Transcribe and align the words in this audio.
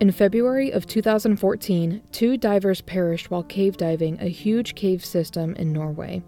In 0.00 0.10
February 0.12 0.70
of 0.70 0.86
2014, 0.86 2.02
two 2.10 2.36
divers 2.38 2.80
perished 2.80 3.30
while 3.30 3.42
cave 3.42 3.76
diving 3.76 4.18
a 4.18 4.28
huge 4.28 4.74
cave 4.74 5.04
system 5.04 5.54
in 5.56 5.72
Norway. 5.72 6.22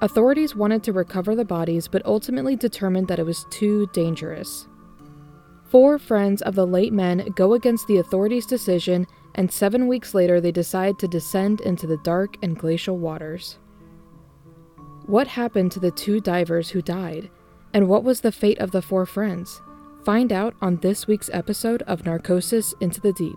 Authorities 0.00 0.54
wanted 0.54 0.84
to 0.84 0.92
recover 0.92 1.34
the 1.34 1.44
bodies 1.44 1.88
but 1.88 2.06
ultimately 2.06 2.54
determined 2.54 3.08
that 3.08 3.18
it 3.18 3.26
was 3.26 3.44
too 3.50 3.88
dangerous. 3.92 4.68
Four 5.70 5.98
friends 5.98 6.40
of 6.42 6.54
the 6.54 6.66
late 6.66 6.92
men 6.92 7.32
go 7.34 7.52
against 7.52 7.88
the 7.88 7.98
authorities' 7.98 8.46
decision, 8.46 9.06
and 9.34 9.52
seven 9.52 9.88
weeks 9.88 10.14
later, 10.14 10.40
they 10.40 10.52
decide 10.52 10.98
to 10.98 11.08
descend 11.08 11.60
into 11.60 11.86
the 11.86 11.98
dark 11.98 12.36
and 12.42 12.56
glacial 12.56 12.96
waters. 12.96 13.58
What 15.04 15.26
happened 15.26 15.72
to 15.72 15.80
the 15.80 15.90
two 15.90 16.20
divers 16.20 16.70
who 16.70 16.80
died? 16.80 17.28
And 17.74 17.88
what 17.88 18.04
was 18.04 18.20
the 18.20 18.32
fate 18.32 18.58
of 18.60 18.70
the 18.70 18.80
four 18.80 19.04
friends? 19.04 19.60
Find 20.04 20.32
out 20.32 20.54
on 20.62 20.76
this 20.78 21.06
week's 21.06 21.28
episode 21.32 21.82
of 21.82 22.06
Narcosis 22.06 22.72
Into 22.80 23.00
the 23.00 23.12
Deep. 23.12 23.36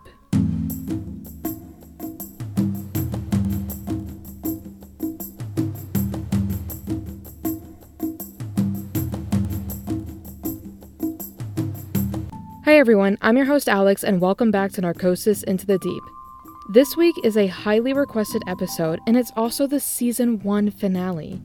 Hi 12.64 12.78
everyone, 12.78 13.18
I'm 13.22 13.36
your 13.36 13.46
host 13.46 13.68
Alex, 13.68 14.04
and 14.04 14.22
welcome 14.22 14.50
back 14.50 14.72
to 14.74 14.82
Narcosis 14.82 15.44
Into 15.44 15.66
the 15.66 15.78
Deep. 15.80 16.04
This 16.74 16.96
week 16.96 17.16
is 17.26 17.36
a 17.36 17.48
highly 17.48 17.92
requested 17.92 18.44
episode, 18.48 19.00
and 19.06 19.18
it's 19.18 19.32
also 19.36 19.68
the 19.68 19.82
season 19.82 20.40
1 20.40 20.72
finale. 20.72 21.42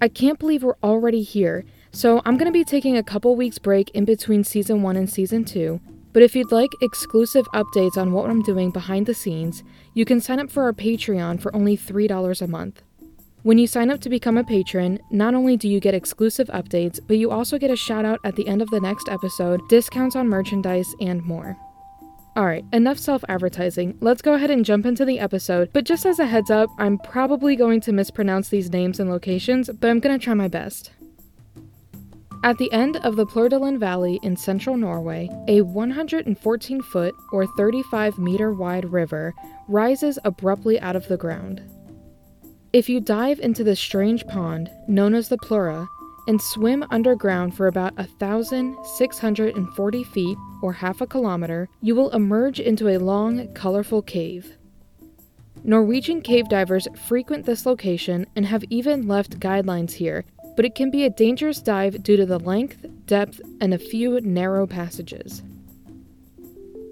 I 0.00 0.06
can't 0.06 0.38
believe 0.38 0.62
we're 0.62 0.76
already 0.82 1.22
here, 1.22 1.64
so 1.92 2.22
I'm 2.24 2.36
going 2.36 2.46
to 2.46 2.52
be 2.52 2.64
taking 2.64 2.96
a 2.96 3.02
couple 3.02 3.34
weeks 3.34 3.58
break 3.58 3.90
in 3.90 4.04
between 4.04 4.44
season 4.44 4.82
1 4.82 4.96
and 4.96 5.10
season 5.10 5.44
2. 5.44 5.80
But 6.12 6.22
if 6.22 6.34
you'd 6.34 6.52
like 6.52 6.70
exclusive 6.82 7.46
updates 7.54 7.96
on 7.96 8.12
what 8.12 8.30
I'm 8.30 8.42
doing 8.42 8.70
behind 8.70 9.06
the 9.06 9.14
scenes, 9.14 9.62
you 9.94 10.04
can 10.04 10.20
sign 10.20 10.40
up 10.40 10.50
for 10.50 10.64
our 10.64 10.72
Patreon 10.72 11.40
for 11.40 11.54
only 11.54 11.76
$3 11.76 12.42
a 12.42 12.46
month. 12.46 12.82
When 13.42 13.58
you 13.58 13.66
sign 13.66 13.90
up 13.90 14.00
to 14.00 14.10
become 14.10 14.36
a 14.36 14.44
patron, 14.44 14.98
not 15.10 15.34
only 15.34 15.56
do 15.56 15.66
you 15.66 15.80
get 15.80 15.94
exclusive 15.94 16.48
updates, 16.48 17.00
but 17.06 17.16
you 17.16 17.30
also 17.30 17.58
get 17.58 17.70
a 17.70 17.76
shout 17.76 18.04
out 18.04 18.20
at 18.22 18.36
the 18.36 18.46
end 18.46 18.60
of 18.60 18.68
the 18.68 18.80
next 18.80 19.08
episode, 19.08 19.60
discounts 19.68 20.14
on 20.14 20.28
merchandise, 20.28 20.94
and 21.00 21.24
more. 21.24 21.56
Alright, 22.36 22.64
enough 22.72 22.98
self 22.98 23.24
advertising. 23.28 23.96
Let's 24.00 24.20
go 24.20 24.34
ahead 24.34 24.50
and 24.50 24.64
jump 24.64 24.84
into 24.84 25.04
the 25.04 25.18
episode. 25.18 25.70
But 25.72 25.84
just 25.84 26.04
as 26.04 26.18
a 26.18 26.26
heads 26.26 26.50
up, 26.50 26.68
I'm 26.78 26.98
probably 26.98 27.56
going 27.56 27.80
to 27.82 27.92
mispronounce 27.92 28.50
these 28.50 28.70
names 28.70 29.00
and 29.00 29.08
locations, 29.08 29.70
but 29.70 29.88
I'm 29.88 30.00
gonna 30.00 30.18
try 30.18 30.34
my 30.34 30.48
best. 30.48 30.90
At 32.42 32.56
the 32.56 32.72
end 32.72 32.96
of 32.96 33.16
the 33.16 33.26
Plørdalen 33.26 33.78
Valley 33.78 34.18
in 34.22 34.34
central 34.34 34.78
Norway, 34.78 35.28
a 35.46 35.60
114 35.60 36.80
foot 36.80 37.14
or 37.32 37.46
35 37.46 38.18
meter 38.18 38.54
wide 38.54 38.90
river 38.90 39.34
rises 39.68 40.18
abruptly 40.24 40.80
out 40.80 40.96
of 40.96 41.06
the 41.06 41.18
ground. 41.18 41.60
If 42.72 42.88
you 42.88 42.98
dive 42.98 43.40
into 43.40 43.62
the 43.62 43.76
strange 43.76 44.26
pond, 44.26 44.70
known 44.88 45.14
as 45.14 45.28
the 45.28 45.36
Plura, 45.36 45.86
and 46.26 46.40
swim 46.40 46.82
underground 46.90 47.54
for 47.54 47.66
about 47.66 47.94
1,640 47.98 50.04
feet 50.04 50.38
or 50.62 50.72
half 50.72 51.02
a 51.02 51.06
kilometer, 51.06 51.68
you 51.82 51.94
will 51.94 52.08
emerge 52.10 52.58
into 52.58 52.88
a 52.88 52.98
long, 52.98 53.52
colorful 53.52 54.00
cave. 54.00 54.56
Norwegian 55.62 56.22
cave 56.22 56.48
divers 56.48 56.88
frequent 57.06 57.44
this 57.44 57.66
location 57.66 58.24
and 58.34 58.46
have 58.46 58.64
even 58.70 59.06
left 59.06 59.40
guidelines 59.40 59.92
here, 59.92 60.24
but 60.60 60.66
it 60.66 60.74
can 60.74 60.90
be 60.90 61.04
a 61.04 61.08
dangerous 61.08 61.62
dive 61.62 62.02
due 62.02 62.18
to 62.18 62.26
the 62.26 62.38
length, 62.38 62.84
depth, 63.06 63.40
and 63.62 63.72
a 63.72 63.78
few 63.78 64.20
narrow 64.20 64.66
passages. 64.66 65.42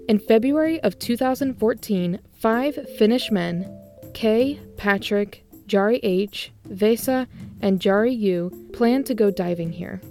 In 0.07 0.17
February 0.17 0.81
of 0.81 0.97
2014, 0.97 2.19
five 2.39 2.79
Finnish 2.97 3.29
men, 3.29 3.71
Kay, 4.15 4.59
Patrick, 4.75 5.45
Jari 5.67 5.99
H., 6.01 6.51
Vesa, 6.67 7.27
and 7.61 7.79
Jari 7.79 8.17
U 8.17 8.69
planned 8.73 9.05
to 9.05 9.13
go 9.13 9.29
diving 9.29 9.73
here. 9.73 10.01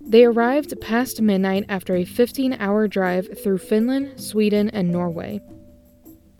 They 0.00 0.24
arrived 0.24 0.80
past 0.80 1.20
midnight 1.20 1.64
after 1.68 1.96
a 1.96 2.04
15 2.04 2.52
hour 2.52 2.86
drive 2.86 3.36
through 3.42 3.58
Finland, 3.58 4.20
Sweden, 4.20 4.70
and 4.70 4.92
Norway. 4.92 5.40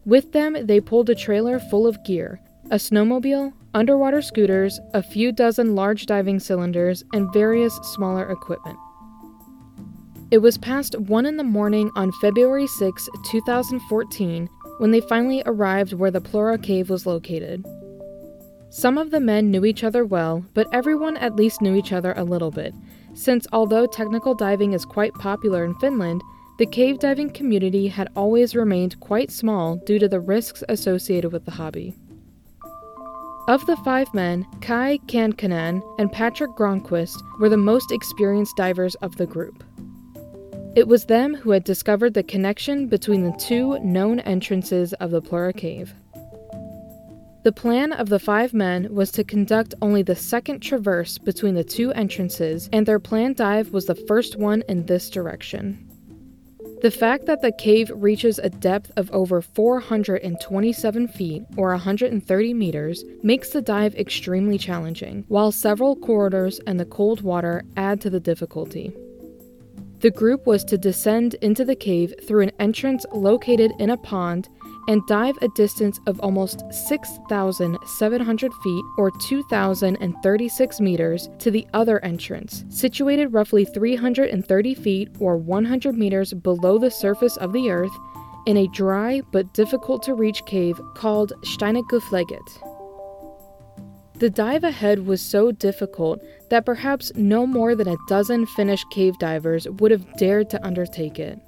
With 0.05 0.31
them, 0.31 0.65
they 0.65 0.79
pulled 0.79 1.11
a 1.11 1.17
trailer 1.17 1.59
full 1.59 1.89
of 1.89 2.05
gear 2.05 2.39
a 2.71 2.77
snowmobile, 2.77 3.53
underwater 3.75 4.23
scooters, 4.23 4.81
a 4.95 5.03
few 5.03 5.33
dozen 5.33 5.75
large 5.75 6.07
diving 6.07 6.41
cylinders, 6.41 7.05
and 7.13 7.33
various 7.33 7.75
smaller 7.83 8.31
equipment. 8.31 8.79
It 10.31 10.39
was 10.39 10.59
past 10.59 10.99
1 10.99 11.27
in 11.27 11.37
the 11.37 11.45
morning 11.45 11.91
on 11.95 12.13
February 12.21 12.67
6, 12.67 13.09
2014, 13.31 14.49
when 14.79 14.91
they 14.91 15.01
finally 15.03 15.43
arrived 15.47 15.93
where 15.93 16.11
the 16.11 16.21
Plura 16.21 16.59
cave 16.59 16.91
was 16.91 17.07
located. 17.07 17.65
Some 18.71 18.97
of 18.97 19.11
the 19.11 19.21
men 19.21 19.51
knew 19.51 19.67
each 19.67 19.85
other 19.85 20.05
well, 20.05 20.45
but 20.55 20.67
everyone 20.73 21.19
at 21.19 21.37
least 21.37 21.61
knew 21.61 21.75
each 21.75 21.93
other 21.93 22.15
a 22.17 22.25
little 22.25 22.51
bit, 22.51 22.75
since 23.13 23.47
although 23.53 23.87
technical 23.87 24.35
diving 24.35 24.73
is 24.73 24.87
quite 24.87 25.13
popular 25.15 25.65
in 25.65 25.75
Finland, 25.75 26.23
the 26.59 26.67
cave 26.67 26.99
diving 26.99 27.31
community 27.31 27.89
had 27.89 28.09
always 28.17 28.55
remained 28.55 28.99
quite 29.01 29.31
small 29.31 29.77
due 29.77 29.99
to 29.99 30.09
the 30.09 30.21
risks 30.21 30.65
associated 30.69 31.33
with 31.33 31.45
the 31.45 31.51
hobby. 31.51 31.95
Of 33.53 33.67
the 33.67 33.77
five 33.77 34.15
men, 34.15 34.47
Kai 34.63 34.97
Kankanen 35.09 35.83
and 35.99 36.11
Patrick 36.11 36.53
Grönqvist 36.53 37.23
were 37.39 37.51
the 37.51 37.59
most 37.59 37.93
experienced 37.93 38.57
divers 38.57 38.95
of 39.03 39.19
the 39.19 39.27
group. 39.27 39.63
It 40.75 40.89
was 40.89 41.05
them 41.05 41.35
who 41.35 41.51
had 41.51 41.63
discovered 41.63 42.15
the 42.15 42.23
connection 42.23 42.87
between 42.87 43.25
the 43.25 43.37
two 43.39 43.79
known 43.81 44.21
entrances 44.21 44.95
of 44.95 45.11
the 45.11 45.21
Plura 45.21 45.53
Cave. 45.53 45.93
The 47.45 47.53
plan 47.53 47.93
of 47.93 48.09
the 48.09 48.19
five 48.19 48.55
men 48.55 48.89
was 48.91 49.13
to 49.13 49.23
conduct 49.23 49.75
only 49.83 50.01
the 50.01 50.17
second 50.17 50.61
traverse 50.61 51.19
between 51.19 51.55
the 51.55 51.63
two 51.63 51.93
entrances, 51.93 52.71
and 52.73 52.87
their 52.87 52.99
planned 52.99 53.37
dive 53.37 53.71
was 53.71 53.85
the 53.85 54.03
first 54.09 54.39
one 54.39 54.63
in 54.67 54.87
this 54.87 55.11
direction. 55.11 55.92
The 56.83 56.91
fact 56.91 57.27
that 57.27 57.43
the 57.43 57.53
cave 57.53 57.93
reaches 57.95 58.41
a 58.41 58.51
depth 58.51 58.91
of 58.97 59.09
over 59.13 59.41
427 59.41 61.07
feet 61.07 61.45
or 61.57 61.69
130 61.69 62.55
meters 62.55 63.05
makes 63.23 63.51
the 63.51 63.63
dive 63.63 63.95
extremely 63.95 64.59
challenging, 64.59 65.25
while 65.29 65.53
several 65.53 65.95
corridors 65.95 66.59
and 66.67 66.81
the 66.81 66.85
cold 66.85 67.21
water 67.21 67.63
add 67.77 68.01
to 68.01 68.11
the 68.11 68.19
difficulty. 68.19 68.93
The 70.01 70.11
group 70.11 70.45
was 70.45 70.65
to 70.65 70.77
descend 70.77 71.35
into 71.35 71.65
the 71.65 71.77
cave 71.77 72.15
through 72.27 72.43
an 72.43 72.53
entrance 72.59 73.07
located 73.13 73.71
in 73.79 73.91
a 73.91 73.97
pond 73.97 74.49
and 74.89 75.07
dive 75.07 75.37
a 75.43 75.49
distance 75.49 76.01
of 76.07 76.21
almost 76.21 76.63
6,700 76.73 78.55
feet 78.55 78.85
or 78.99 79.11
2,036 79.11 80.81
meters 80.81 81.29
to 81.39 81.51
the 81.51 81.67
other 81.73 82.05
entrance, 82.05 82.65
situated 82.69 83.33
roughly 83.33 83.65
330 83.65 84.75
feet 84.75 85.09
or 85.21 85.37
100 85.37 85.97
meters 85.97 86.33
below 86.33 86.79
the 86.79 86.91
surface 86.91 87.37
of 87.37 87.53
the 87.53 87.71
earth 87.71 87.93
in 88.47 88.57
a 88.57 88.67
dry 88.69 89.23
but 89.31 89.53
difficult 89.55 90.03
to 90.03 90.15
reach 90.15 90.45
cave 90.47 90.81
called 90.95 91.33
Steinegufleget. 91.45 92.41
The 94.15 94.31
dive 94.31 94.63
ahead 94.63 95.07
was 95.07 95.21
so 95.21 95.51
difficult 95.51 96.23
that 96.51 96.65
perhaps 96.65 97.11
no 97.17 97.47
more 97.47 97.75
than 97.75 97.89
a 97.89 97.97
dozen 98.09 98.47
Finnish 98.47 98.85
cave 98.93 99.19
divers 99.19 99.67
would 99.69 99.91
have 99.91 100.17
dared 100.17 100.49
to 100.51 100.65
undertake 100.65 101.19
it. 101.19 101.41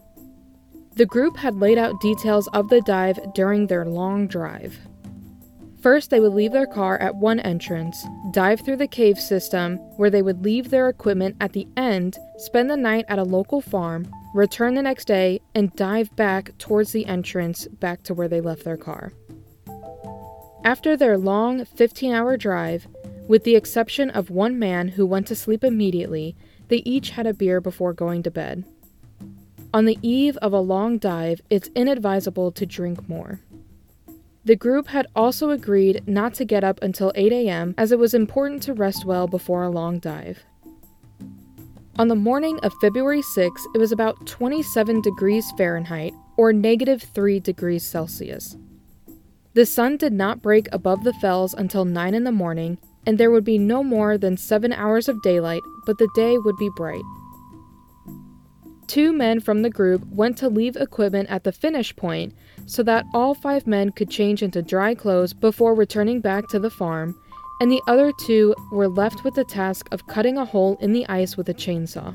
The 0.96 1.06
group 1.06 1.36
had 1.36 1.56
laid 1.56 1.76
out 1.76 2.00
details 2.00 2.46
of 2.48 2.68
the 2.68 2.80
dive 2.80 3.18
during 3.34 3.66
their 3.66 3.84
long 3.84 4.28
drive. 4.28 4.78
First, 5.80 6.08
they 6.08 6.20
would 6.20 6.34
leave 6.34 6.52
their 6.52 6.68
car 6.68 6.96
at 6.98 7.16
one 7.16 7.40
entrance, 7.40 8.06
dive 8.30 8.60
through 8.60 8.76
the 8.76 8.86
cave 8.86 9.18
system, 9.18 9.78
where 9.96 10.08
they 10.08 10.22
would 10.22 10.44
leave 10.44 10.70
their 10.70 10.88
equipment 10.88 11.36
at 11.40 11.52
the 11.52 11.66
end, 11.76 12.16
spend 12.38 12.70
the 12.70 12.76
night 12.76 13.04
at 13.08 13.18
a 13.18 13.24
local 13.24 13.60
farm, 13.60 14.08
return 14.34 14.74
the 14.74 14.82
next 14.82 15.06
day, 15.06 15.40
and 15.52 15.74
dive 15.74 16.14
back 16.14 16.56
towards 16.58 16.92
the 16.92 17.06
entrance 17.06 17.66
back 17.66 18.04
to 18.04 18.14
where 18.14 18.28
they 18.28 18.40
left 18.40 18.64
their 18.64 18.76
car. 18.76 19.12
After 20.62 20.96
their 20.96 21.18
long 21.18 21.64
15 21.64 22.12
hour 22.12 22.36
drive, 22.36 22.86
with 23.26 23.42
the 23.42 23.56
exception 23.56 24.10
of 24.10 24.30
one 24.30 24.60
man 24.60 24.88
who 24.88 25.04
went 25.04 25.26
to 25.26 25.34
sleep 25.34 25.64
immediately, 25.64 26.36
they 26.68 26.82
each 26.86 27.10
had 27.10 27.26
a 27.26 27.34
beer 27.34 27.60
before 27.60 27.92
going 27.92 28.22
to 28.22 28.30
bed. 28.30 28.64
On 29.74 29.86
the 29.86 29.98
eve 30.02 30.36
of 30.36 30.52
a 30.52 30.60
long 30.60 30.98
dive, 30.98 31.40
it's 31.50 31.68
inadvisable 31.74 32.52
to 32.52 32.64
drink 32.64 33.08
more. 33.08 33.40
The 34.44 34.54
group 34.54 34.86
had 34.86 35.08
also 35.16 35.50
agreed 35.50 36.06
not 36.06 36.32
to 36.34 36.44
get 36.44 36.62
up 36.62 36.80
until 36.80 37.10
8 37.16 37.32
a.m., 37.32 37.74
as 37.76 37.90
it 37.90 37.98
was 37.98 38.14
important 38.14 38.62
to 38.62 38.72
rest 38.72 39.04
well 39.04 39.26
before 39.26 39.64
a 39.64 39.70
long 39.70 39.98
dive. 39.98 40.44
On 41.98 42.06
the 42.06 42.14
morning 42.14 42.60
of 42.62 42.72
February 42.80 43.20
6, 43.20 43.66
it 43.74 43.78
was 43.78 43.90
about 43.90 44.24
27 44.28 45.00
degrees 45.00 45.52
Fahrenheit, 45.56 46.14
or 46.36 46.52
negative 46.52 47.02
3 47.02 47.40
degrees 47.40 47.84
Celsius. 47.84 48.56
The 49.54 49.66
sun 49.66 49.96
did 49.96 50.12
not 50.12 50.40
break 50.40 50.68
above 50.70 51.02
the 51.02 51.14
fells 51.14 51.52
until 51.52 51.84
9 51.84 52.14
in 52.14 52.22
the 52.22 52.30
morning, 52.30 52.78
and 53.06 53.18
there 53.18 53.32
would 53.32 53.44
be 53.44 53.58
no 53.58 53.82
more 53.82 54.18
than 54.18 54.36
7 54.36 54.72
hours 54.72 55.08
of 55.08 55.20
daylight, 55.22 55.62
but 55.84 55.98
the 55.98 56.08
day 56.14 56.38
would 56.38 56.56
be 56.58 56.70
bright. 56.76 57.02
Two 58.86 59.12
men 59.12 59.40
from 59.40 59.62
the 59.62 59.70
group 59.70 60.06
went 60.08 60.36
to 60.38 60.48
leave 60.48 60.76
equipment 60.76 61.30
at 61.30 61.44
the 61.44 61.52
finish 61.52 61.94
point 61.96 62.34
so 62.66 62.82
that 62.82 63.06
all 63.14 63.34
five 63.34 63.66
men 63.66 63.90
could 63.90 64.10
change 64.10 64.42
into 64.42 64.62
dry 64.62 64.94
clothes 64.94 65.32
before 65.32 65.74
returning 65.74 66.20
back 66.20 66.48
to 66.48 66.58
the 66.58 66.70
farm, 66.70 67.18
and 67.60 67.70
the 67.70 67.82
other 67.86 68.12
two 68.20 68.54
were 68.72 68.88
left 68.88 69.24
with 69.24 69.34
the 69.34 69.44
task 69.44 69.88
of 69.92 70.06
cutting 70.06 70.36
a 70.36 70.44
hole 70.44 70.76
in 70.80 70.92
the 70.92 71.06
ice 71.08 71.36
with 71.36 71.48
a 71.48 71.54
chainsaw. 71.54 72.14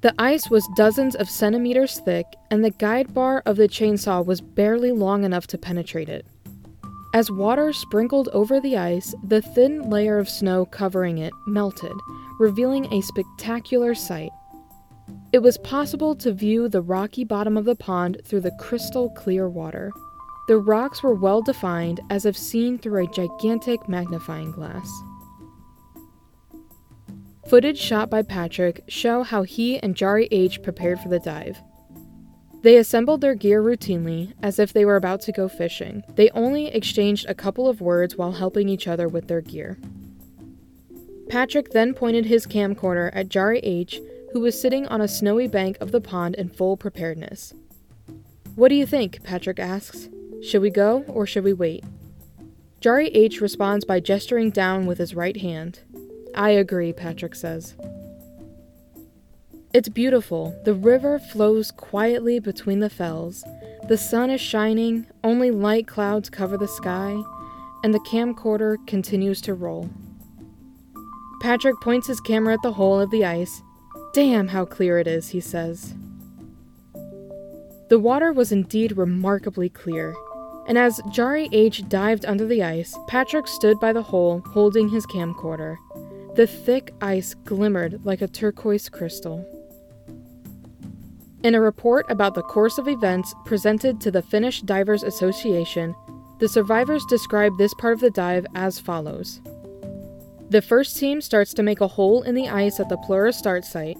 The 0.00 0.14
ice 0.18 0.50
was 0.50 0.68
dozens 0.74 1.14
of 1.14 1.30
centimeters 1.30 2.00
thick, 2.00 2.26
and 2.50 2.64
the 2.64 2.70
guide 2.70 3.14
bar 3.14 3.42
of 3.46 3.56
the 3.56 3.68
chainsaw 3.68 4.24
was 4.24 4.40
barely 4.40 4.90
long 4.90 5.22
enough 5.22 5.46
to 5.48 5.58
penetrate 5.58 6.08
it. 6.08 6.26
As 7.14 7.30
water 7.30 7.72
sprinkled 7.72 8.28
over 8.32 8.58
the 8.58 8.78
ice, 8.78 9.14
the 9.22 9.42
thin 9.42 9.90
layer 9.90 10.18
of 10.18 10.28
snow 10.28 10.64
covering 10.64 11.18
it 11.18 11.32
melted, 11.46 11.92
revealing 12.40 12.92
a 12.92 13.02
spectacular 13.02 13.94
sight. 13.94 14.30
It 15.32 15.42
was 15.42 15.56
possible 15.56 16.14
to 16.16 16.30
view 16.30 16.68
the 16.68 16.82
rocky 16.82 17.24
bottom 17.24 17.56
of 17.56 17.64
the 17.64 17.74
pond 17.74 18.20
through 18.22 18.42
the 18.42 18.56
crystal 18.58 19.08
clear 19.08 19.48
water. 19.48 19.90
The 20.46 20.58
rocks 20.58 21.02
were 21.02 21.14
well 21.14 21.40
defined 21.40 22.00
as 22.10 22.26
if 22.26 22.36
seen 22.36 22.76
through 22.76 23.04
a 23.04 23.10
gigantic 23.10 23.88
magnifying 23.88 24.52
glass. 24.52 24.90
Footage 27.48 27.78
shot 27.78 28.10
by 28.10 28.22
Patrick 28.22 28.84
show 28.88 29.22
how 29.22 29.42
he 29.42 29.78
and 29.78 29.94
Jari 29.94 30.28
H 30.30 30.62
prepared 30.62 31.00
for 31.00 31.08
the 31.08 31.18
dive. 31.18 31.62
They 32.62 32.76
assembled 32.76 33.22
their 33.22 33.34
gear 33.34 33.62
routinely, 33.62 34.34
as 34.42 34.58
if 34.58 34.72
they 34.72 34.84
were 34.84 34.96
about 34.96 35.22
to 35.22 35.32
go 35.32 35.48
fishing. 35.48 36.02
They 36.14 36.28
only 36.30 36.66
exchanged 36.66 37.26
a 37.28 37.34
couple 37.34 37.68
of 37.68 37.80
words 37.80 38.16
while 38.16 38.32
helping 38.32 38.68
each 38.68 38.86
other 38.86 39.08
with 39.08 39.28
their 39.28 39.40
gear. 39.40 39.78
Patrick 41.28 41.70
then 41.70 41.94
pointed 41.94 42.26
his 42.26 42.46
camcorder 42.46 43.10
at 43.14 43.28
Jari 43.28 43.60
H, 43.62 44.00
who 44.32 44.40
was 44.40 44.60
sitting 44.60 44.86
on 44.88 45.00
a 45.00 45.08
snowy 45.08 45.48
bank 45.48 45.76
of 45.80 45.92
the 45.92 46.00
pond 46.00 46.34
in 46.36 46.48
full 46.48 46.76
preparedness. 46.76 47.54
What 48.54 48.68
do 48.68 48.74
you 48.74 48.86
think? 48.86 49.22
Patrick 49.22 49.58
asks. 49.58 50.08
Should 50.42 50.62
we 50.62 50.70
go 50.70 51.04
or 51.08 51.26
should 51.26 51.44
we 51.44 51.52
wait? 51.52 51.84
Jari 52.80 53.10
H 53.14 53.40
responds 53.40 53.84
by 53.84 54.00
gesturing 54.00 54.50
down 54.50 54.86
with 54.86 54.98
his 54.98 55.14
right 55.14 55.36
hand. 55.36 55.80
I 56.34 56.50
agree, 56.50 56.92
Patrick 56.92 57.34
says. 57.34 57.76
It's 59.72 59.88
beautiful. 59.88 60.60
The 60.64 60.74
river 60.74 61.18
flows 61.18 61.70
quietly 61.70 62.40
between 62.40 62.80
the 62.80 62.90
fells. 62.90 63.44
The 63.88 63.96
sun 63.96 64.30
is 64.30 64.40
shining, 64.40 65.06
only 65.24 65.50
light 65.50 65.86
clouds 65.86 66.28
cover 66.28 66.58
the 66.58 66.68
sky, 66.68 67.16
and 67.82 67.94
the 67.94 68.00
camcorder 68.00 68.76
continues 68.86 69.40
to 69.42 69.54
roll. 69.54 69.88
Patrick 71.40 71.80
points 71.80 72.06
his 72.06 72.20
camera 72.20 72.54
at 72.54 72.62
the 72.62 72.72
hole 72.72 73.00
of 73.00 73.10
the 73.10 73.24
ice. 73.24 73.62
Damn, 74.12 74.48
how 74.48 74.66
clear 74.66 74.98
it 74.98 75.06
is, 75.06 75.30
he 75.30 75.40
says. 75.40 75.94
The 77.88 77.98
water 77.98 78.30
was 78.32 78.52
indeed 78.52 78.98
remarkably 78.98 79.70
clear, 79.70 80.14
and 80.66 80.76
as 80.76 81.00
Jari 81.08 81.48
H 81.50 81.88
dived 81.88 82.26
under 82.26 82.46
the 82.46 82.62
ice, 82.62 82.94
Patrick 83.08 83.46
stood 83.46 83.80
by 83.80 83.92
the 83.94 84.02
hole 84.02 84.42
holding 84.48 84.90
his 84.90 85.06
camcorder. 85.06 85.76
The 86.36 86.46
thick 86.46 86.92
ice 87.00 87.34
glimmered 87.44 88.04
like 88.04 88.20
a 88.20 88.28
turquoise 88.28 88.90
crystal. 88.90 89.46
In 91.42 91.54
a 91.54 91.60
report 91.60 92.04
about 92.10 92.34
the 92.34 92.42
course 92.42 92.76
of 92.78 92.88
events 92.88 93.34
presented 93.46 94.00
to 94.02 94.10
the 94.10 94.22
Finnish 94.22 94.60
Divers 94.62 95.02
Association, 95.02 95.94
the 96.38 96.48
survivors 96.48 97.04
describe 97.06 97.56
this 97.56 97.74
part 97.74 97.94
of 97.94 98.00
the 98.00 98.10
dive 98.10 98.46
as 98.54 98.78
follows 98.78 99.40
The 100.52 100.60
first 100.60 100.98
team 100.98 101.22
starts 101.22 101.54
to 101.54 101.62
make 101.62 101.80
a 101.80 101.88
hole 101.88 102.20
in 102.20 102.34
the 102.34 102.50
ice 102.50 102.78
at 102.78 102.90
the 102.90 102.98
Plura 102.98 103.32
start 103.32 103.64
site, 103.64 103.96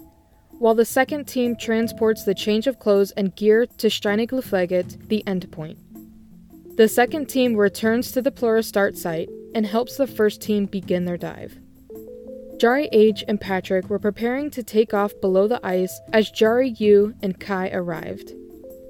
while 0.51 0.75
the 0.75 0.85
second 0.85 1.25
team 1.25 1.57
transports 1.57 2.25
the 2.25 2.35
change 2.35 2.67
of 2.67 2.79
clothes 2.79 3.11
and 3.13 3.35
gear 3.35 3.65
to 3.65 3.87
Steinaglufleget, 3.87 5.09
the 5.09 5.23
endpoint. 5.27 5.79
The 6.77 6.89
second 6.89 7.31
team 7.31 7.55
returns 7.57 8.13
to 8.13 8.21
the 8.21 8.31
Plura 8.31 8.63
start 8.63 8.99
site 8.99 9.31
and 9.55 9.65
helps 9.65 9.97
the 9.97 10.07
first 10.07 10.43
team 10.43 10.67
begin 10.67 11.07
their 11.07 11.17
dive. 11.17 11.57
Jari 12.59 12.87
H 12.93 13.25
and 13.27 13.41
Patrick 13.41 13.89
were 13.89 13.99
preparing 13.99 14.51
to 14.51 14.63
take 14.63 14.93
off 14.93 15.19
below 15.23 15.49
the 15.49 15.67
ice 15.67 15.99
as 16.13 16.31
Jari 16.31 16.79
U 16.81 17.15
and 17.23 17.41
Kai 17.41 17.71
arrived. 17.71 18.35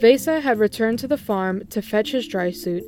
Vesa 0.01 0.43
had 0.43 0.59
returned 0.59 0.99
to 0.99 1.07
the 1.07 1.17
farm 1.17 1.65
to 1.69 1.81
fetch 1.81 2.11
his 2.11 2.27
dry 2.27 2.51
suit, 2.51 2.83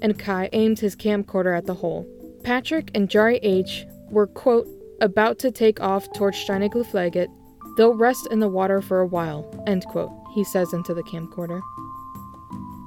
and 0.00 0.16
Kai 0.16 0.48
aimed 0.52 0.78
his 0.78 0.94
camcorder 0.94 1.58
at 1.58 1.66
the 1.66 1.74
hole. 1.74 2.06
Patrick 2.44 2.92
and 2.94 3.08
Jari 3.08 3.40
H 3.42 3.84
were, 4.12 4.26
quote, 4.26 4.68
about 5.00 5.38
to 5.40 5.50
take 5.50 5.80
off 5.80 6.12
towards 6.12 6.38
Steinaglufleget. 6.38 7.28
They'll 7.76 7.94
rest 7.94 8.28
in 8.30 8.38
the 8.38 8.48
water 8.48 8.80
for 8.80 9.00
a 9.00 9.06
while, 9.06 9.44
end 9.66 9.84
quote, 9.86 10.12
he 10.34 10.44
says 10.44 10.72
into 10.72 10.94
the 10.94 11.02
camcorder. 11.02 11.60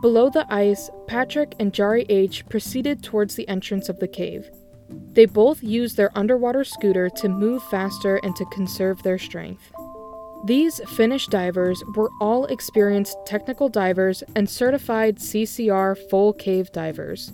Below 0.02 0.30
the 0.30 0.46
ice, 0.54 0.90
Patrick 1.08 1.56
and 1.60 1.74
Jari 1.74 2.06
H 2.10 2.46
proceeded 2.48 3.04
towards 3.04 3.36
the 3.36 3.48
entrance 3.48 3.90
of 3.90 4.00
the 4.00 4.08
cave. 4.08 4.50
They 5.14 5.26
both 5.26 5.64
used 5.64 5.98
their 5.98 6.16
underwater 6.16 6.64
scooter 6.64 7.10
to 7.10 7.30
move 7.30 7.64
faster 7.64 8.18
and 8.18 8.36
to 8.36 8.46
conserve 8.46 9.02
their 9.02 9.18
strength. 9.18 9.72
These 10.46 10.80
Finnish 10.96 11.26
divers 11.28 11.84
were 11.96 12.12
all 12.22 12.46
experienced 12.46 13.18
technical 13.26 13.68
divers 13.68 14.22
and 14.36 14.48
certified 14.48 15.18
CCR 15.18 15.98
full 16.10 16.34
cave 16.34 16.72
divers. 16.72 17.34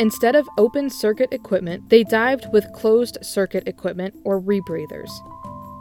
Instead 0.00 0.34
of 0.34 0.48
open 0.58 0.90
circuit 0.90 1.32
equipment, 1.32 1.88
they 1.88 2.02
dived 2.02 2.52
with 2.52 2.72
closed 2.72 3.16
circuit 3.22 3.68
equipment 3.68 4.12
or 4.24 4.40
rebreathers. 4.40 5.10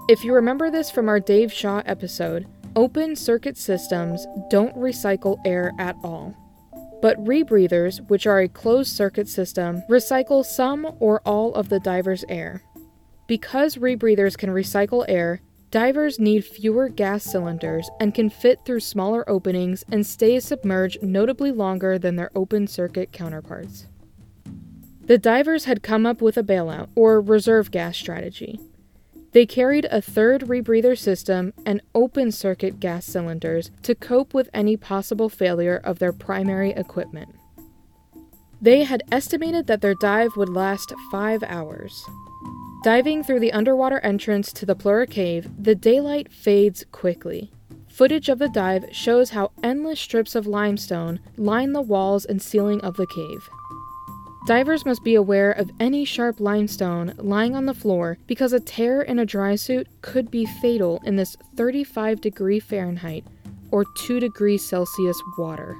If 0.07 0.23
you 0.23 0.35
remember 0.35 0.69
this 0.69 0.91
from 0.91 1.09
our 1.09 1.19
Dave 1.19 1.51
Shaw 1.51 1.81
episode, 1.85 2.45
open 2.75 3.15
circuit 3.15 3.57
systems 3.57 4.27
don't 4.51 4.75
recycle 4.75 5.37
air 5.45 5.71
at 5.79 5.95
all. 6.03 6.35
But 7.01 7.23
rebreathers, 7.25 8.07
which 8.07 8.27
are 8.27 8.41
a 8.41 8.47
closed 8.47 8.95
circuit 8.95 9.27
system, 9.27 9.81
recycle 9.89 10.45
some 10.45 10.95
or 10.99 11.19
all 11.25 11.55
of 11.55 11.69
the 11.69 11.79
diver's 11.79 12.23
air. 12.29 12.61
Because 13.27 13.77
rebreathers 13.77 14.37
can 14.37 14.51
recycle 14.51 15.05
air, 15.07 15.41
divers 15.71 16.19
need 16.19 16.45
fewer 16.45 16.87
gas 16.87 17.23
cylinders 17.23 17.89
and 17.99 18.13
can 18.13 18.29
fit 18.29 18.59
through 18.63 18.79
smaller 18.81 19.27
openings 19.27 19.83
and 19.91 20.05
stay 20.05 20.39
submerged 20.39 21.01
notably 21.01 21.51
longer 21.51 21.97
than 21.97 22.15
their 22.15 22.29
open 22.35 22.67
circuit 22.67 23.11
counterparts. 23.11 23.87
The 25.05 25.17
divers 25.17 25.65
had 25.65 25.83
come 25.83 26.05
up 26.05 26.21
with 26.21 26.37
a 26.37 26.43
bailout, 26.43 26.87
or 26.95 27.19
reserve 27.19 27.71
gas 27.71 27.97
strategy. 27.97 28.59
They 29.33 29.45
carried 29.45 29.85
a 29.85 30.01
third 30.01 30.43
rebreather 30.43 30.97
system 30.97 31.53
and 31.65 31.81
open 31.93 32.31
circuit 32.31 32.79
gas 32.79 33.05
cylinders 33.05 33.71
to 33.81 33.95
cope 33.95 34.33
with 34.33 34.49
any 34.53 34.77
possible 34.77 35.27
failure 35.27 35.81
of 35.83 35.99
their 35.99 36.13
primary 36.13 36.69
equipment. 36.71 37.35
They 38.61 38.83
had 38.83 39.03
estimated 39.11 39.67
that 39.67 39.81
their 39.81 39.95
dive 39.95 40.37
would 40.37 40.49
last 40.49 40.93
five 41.11 41.43
hours. 41.43 42.05
Diving 42.83 43.23
through 43.23 43.41
the 43.41 43.51
underwater 43.51 43.99
entrance 43.99 44.53
to 44.53 44.65
the 44.65 44.75
Plura 44.75 45.07
Cave, 45.07 45.49
the 45.57 45.75
daylight 45.75 46.31
fades 46.31 46.85
quickly. 46.91 47.51
Footage 47.89 48.29
of 48.29 48.39
the 48.39 48.49
dive 48.49 48.85
shows 48.91 49.31
how 49.31 49.51
endless 49.61 49.99
strips 49.99 50.35
of 50.35 50.47
limestone 50.47 51.19
line 51.37 51.73
the 51.73 51.81
walls 51.81 52.23
and 52.23 52.41
ceiling 52.41 52.79
of 52.81 52.97
the 52.97 53.07
cave. 53.07 53.49
Divers 54.45 54.85
must 54.85 55.05
be 55.05 55.15
aware 55.15 55.51
of 55.51 55.71
any 55.79 56.03
sharp 56.03 56.41
limestone 56.41 57.13
lying 57.17 57.55
on 57.55 57.65
the 57.65 57.73
floor 57.73 58.17
because 58.27 58.51
a 58.51 58.59
tear 58.59 59.01
in 59.01 59.17
a 59.17 59.25
dry 59.25 59.55
suit 59.55 59.87
could 60.01 60.29
be 60.29 60.45
fatal 60.45 60.99
in 61.05 61.15
this 61.15 61.37
35 61.55 62.19
degree 62.19 62.59
Fahrenheit 62.59 63.23
or 63.71 63.85
2 63.99 64.19
degrees 64.19 64.67
Celsius 64.67 65.17
water. 65.37 65.77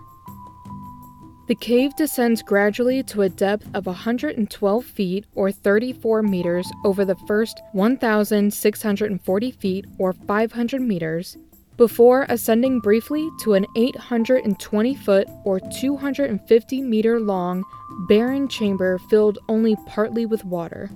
The 1.49 1.55
cave 1.55 1.93
descends 1.97 2.41
gradually 2.41 3.03
to 3.03 3.23
a 3.23 3.29
depth 3.29 3.67
of 3.73 3.85
112 3.85 4.85
feet 4.85 5.25
or 5.35 5.51
34 5.51 6.23
meters 6.23 6.71
over 6.85 7.03
the 7.03 7.17
first 7.27 7.61
1,640 7.73 9.51
feet 9.51 9.85
or 9.99 10.13
500 10.13 10.81
meters 10.81 11.37
before 11.77 12.25
ascending 12.29 12.79
briefly 12.79 13.29
to 13.41 13.53
an 13.53 13.65
820 13.75 14.95
foot 14.95 15.27
or 15.43 15.59
250 15.59 16.81
meter 16.81 17.19
long 17.19 17.63
barren 18.07 18.47
chamber 18.47 18.97
filled 19.09 19.39
only 19.49 19.75
partly 19.87 20.25
with 20.25 20.45
water. 20.45 20.89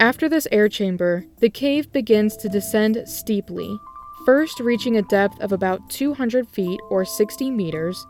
After 0.00 0.28
this 0.28 0.46
air 0.52 0.68
chamber, 0.68 1.24
the 1.38 1.50
cave 1.50 1.92
begins 1.92 2.36
to 2.36 2.48
descend 2.48 3.02
steeply, 3.06 3.76
first 4.24 4.60
reaching 4.60 4.96
a 4.96 5.02
depth 5.02 5.40
of 5.40 5.52
about 5.52 5.90
200 5.90 6.48
feet 6.48 6.80
or 6.88 7.04
60 7.04 7.50
meters, 7.50 8.06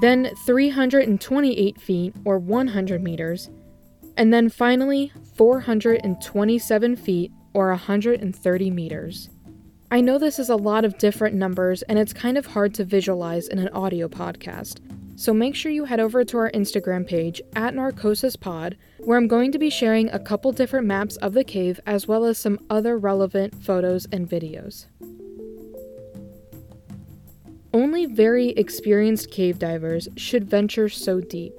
then 0.00 0.30
328 0.44 1.80
feet 1.80 2.14
or 2.24 2.38
100 2.38 3.02
meters, 3.02 3.50
and 4.16 4.34
then 4.34 4.48
finally 4.48 5.12
427 5.36 6.96
feet 6.96 7.32
or 7.54 7.68
130 7.68 8.70
meters. 8.70 9.30
I 9.90 10.02
know 10.02 10.18
this 10.18 10.38
is 10.38 10.50
a 10.50 10.56
lot 10.56 10.84
of 10.84 10.98
different 10.98 11.34
numbers 11.34 11.80
and 11.82 11.98
it's 11.98 12.12
kind 12.12 12.36
of 12.36 12.44
hard 12.44 12.74
to 12.74 12.84
visualize 12.84 13.48
in 13.48 13.58
an 13.58 13.70
audio 13.70 14.06
podcast, 14.06 14.80
so 15.16 15.32
make 15.32 15.54
sure 15.54 15.72
you 15.72 15.86
head 15.86 15.98
over 15.98 16.24
to 16.24 16.36
our 16.36 16.50
Instagram 16.50 17.06
page 17.06 17.40
at 17.56 17.72
NarcosisPod, 17.72 18.76
where 18.98 19.16
I'm 19.16 19.28
going 19.28 19.50
to 19.52 19.58
be 19.58 19.70
sharing 19.70 20.10
a 20.10 20.18
couple 20.18 20.52
different 20.52 20.86
maps 20.86 21.16
of 21.16 21.32
the 21.32 21.42
cave 21.42 21.80
as 21.86 22.06
well 22.06 22.26
as 22.26 22.36
some 22.36 22.58
other 22.68 22.98
relevant 22.98 23.64
photos 23.64 24.06
and 24.12 24.28
videos. 24.28 24.84
Only 27.72 28.04
very 28.04 28.50
experienced 28.50 29.30
cave 29.30 29.58
divers 29.58 30.06
should 30.16 30.50
venture 30.50 30.90
so 30.90 31.22
deep. 31.22 31.54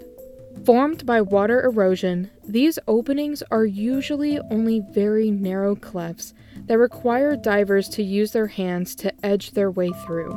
Formed 0.66 1.04
by 1.04 1.22
water 1.22 1.64
erosion, 1.64 2.30
these 2.48 2.78
openings 2.88 3.42
are 3.50 3.66
usually 3.66 4.40
only 4.52 4.84
very 4.92 5.32
narrow 5.32 5.76
clefts 5.76 6.34
that 6.70 6.78
require 6.78 7.36
divers 7.36 7.90
to 7.90 8.04
use 8.04 8.32
their 8.32 8.48
hands 8.48 8.94
to 8.96 9.26
edge 9.26 9.52
their 9.52 9.72
way 9.72 9.90
through. 10.06 10.32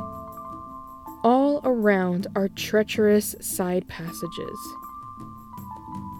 All 1.23 1.61
around 1.63 2.25
are 2.35 2.49
treacherous 2.49 3.35
side 3.39 3.87
passages. 3.87 4.57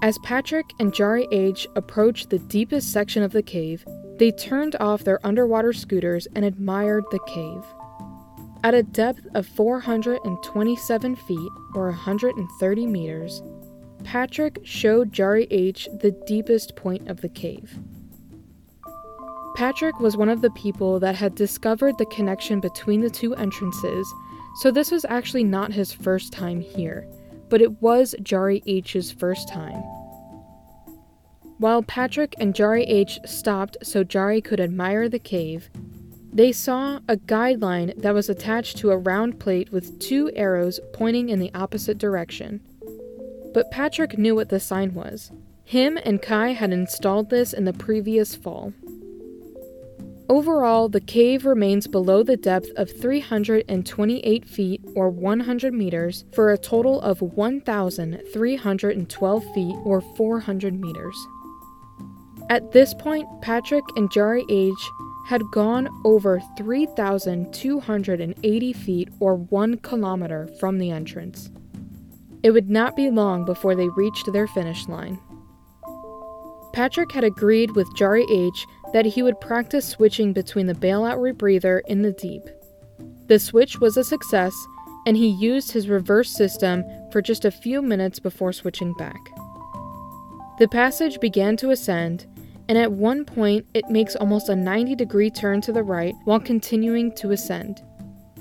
As 0.04 0.20
Patrick 0.20 0.74
and 0.80 0.94
Jari 0.94 1.28
H 1.32 1.68
approached 1.76 2.30
the 2.30 2.38
deepest 2.38 2.94
section 2.94 3.24
of 3.24 3.32
the 3.32 3.42
cave, 3.42 3.84
they 4.20 4.30
turned 4.32 4.76
off 4.80 5.04
their 5.04 5.26
underwater 5.26 5.74
scooters 5.74 6.28
and 6.36 6.46
admired 6.46 7.06
the 7.10 7.20
cave. 7.26 7.64
At 8.64 8.76
a 8.76 8.84
depth 8.84 9.26
of 9.34 9.48
427 9.48 11.16
feet 11.16 11.52
or 11.74 11.88
130 11.88 12.86
meters, 12.86 13.42
Patrick 14.04 14.60
showed 14.64 15.12
Jari 15.12 15.48
H 15.50 15.90
the 16.02 16.12
deepest 16.28 16.76
point 16.76 17.10
of 17.10 17.22
the 17.22 17.30
cave. 17.30 17.80
Patrick 19.56 20.00
was 20.00 20.18
one 20.18 20.30
of 20.30 20.42
the 20.42 20.52
people 20.52 21.00
that 21.00 21.16
had 21.16 21.36
discovered 21.36 21.98
the 21.98 22.06
connection 22.08 22.60
between 22.60 23.02
the 23.02 23.10
two 23.10 23.36
entrances 23.36 24.08
so 24.56 24.70
this 24.70 24.92
was 24.92 25.06
actually 25.06 25.44
not 25.44 25.74
his 25.74 25.92
first 25.92 26.32
time 26.32 26.62
here, 26.62 27.08
but 27.50 27.62
it 27.62 27.82
was 27.82 28.16
Jari 28.22 28.62
H's 28.68 29.12
first 29.12 29.50
time. 29.50 29.82
While 31.58 31.82
Patrick 31.82 32.36
and 32.40 32.54
Jari 32.54 32.86
H 32.88 33.20
stopped 33.26 33.78
so 33.82 34.04
Jari 34.04 34.44
could 34.44 34.60
admire 34.60 35.10
the 35.10 35.20
cave, 35.20 35.70
they 36.32 36.52
saw 36.52 37.00
a 37.08 37.16
guideline 37.16 38.00
that 38.00 38.14
was 38.14 38.30
attached 38.30 38.78
to 38.78 38.92
a 38.92 38.98
round 38.98 39.40
plate 39.40 39.72
with 39.72 40.00
two 40.00 40.32
arrows 40.36 40.80
pointing 40.94 41.30
in 41.30 41.40
the 41.40 41.54
opposite 41.54 41.98
direction. 41.98 42.60
But 43.54 43.72
Patrick 43.72 44.18
knew 44.18 44.36
what 44.36 44.50
the 44.50 44.60
sign 44.60 44.94
was. 44.94 45.32
Him 45.64 45.98
and 46.04 46.22
Kai 46.22 46.50
had 46.50 46.74
installed 46.74 47.30
this 47.30 47.54
in 47.54 47.66
the 47.66 47.74
previous 47.74 48.36
fall. 48.36 48.74
Overall, 50.30 50.88
the 50.88 51.02
cave 51.02 51.46
remains 51.46 51.88
below 51.88 52.24
the 52.24 52.38
depth 52.38 52.70
of 52.78 52.90
328 52.90 54.48
feet 54.48 54.82
or 54.96 55.10
100 55.10 55.74
meters 55.74 56.24
for 56.34 56.52
a 56.52 56.58
total 56.58 57.02
of 57.02 57.22
1,312 57.22 59.54
feet 59.54 59.76
or 59.84 60.00
400 60.02 60.80
meters. 60.80 61.28
At 62.50 62.72
this 62.72 62.94
point, 62.94 63.28
Patrick 63.42 63.84
and 63.96 64.10
Jari 64.10 64.44
H 64.50 64.90
had 65.28 65.42
gone 65.52 65.90
over 66.06 66.42
3,280 66.58 68.74
feet 68.74 69.10
or 69.20 69.36
1 69.36 69.78
kilometer 69.80 70.48
from 70.60 70.78
the 70.78 70.92
entrance. 70.92 71.50
It 72.44 72.52
would 72.52 72.70
not 72.70 72.96
be 72.96 73.10
long 73.10 73.44
before 73.46 73.76
they 73.76 73.90
reached 73.90 74.32
their 74.32 74.48
finish 74.48 74.88
line. 74.88 75.20
Patrick 76.74 77.12
had 77.12 77.24
agreed 77.24 77.76
with 77.76 77.88
Jari 77.96 78.30
H 78.30 78.68
that 78.94 79.06
he 79.06 79.24
would 79.24 79.42
practice 79.42 79.88
switching 79.88 80.34
between 80.34 80.68
the 80.68 80.74
bailout 80.74 81.18
rebreather 81.18 81.82
in 81.88 82.02
the 82.02 82.12
deep. 82.14 82.44
The 83.28 83.40
switch 83.40 83.80
was 83.80 83.98
a 83.98 84.04
success, 84.04 84.54
and 85.06 85.18
he 85.18 85.28
used 85.28 85.72
his 85.72 85.90
reverse 85.90 86.30
system 86.30 86.84
for 87.12 87.22
just 87.22 87.46
a 87.46 87.52
few 87.52 87.82
minutes 87.82 88.20
before 88.20 88.54
switching 88.54 88.94
back. 88.94 89.20
The 90.60 90.68
passage 90.68 91.20
began 91.20 91.58
to 91.58 91.72
ascend, 91.72 92.28
and 92.70 92.78
at 92.78 92.92
one 92.92 93.26
point 93.26 93.66
it 93.74 93.90
makes 93.90 94.16
almost 94.16 94.50
a 94.50 94.56
90 94.56 94.96
degree 94.96 95.30
turn 95.30 95.62
to 95.62 95.74
the 95.74 95.84
right 95.84 96.16
while 96.26 96.40
continuing 96.40 97.12
to 97.16 97.32
ascend. 97.32 97.82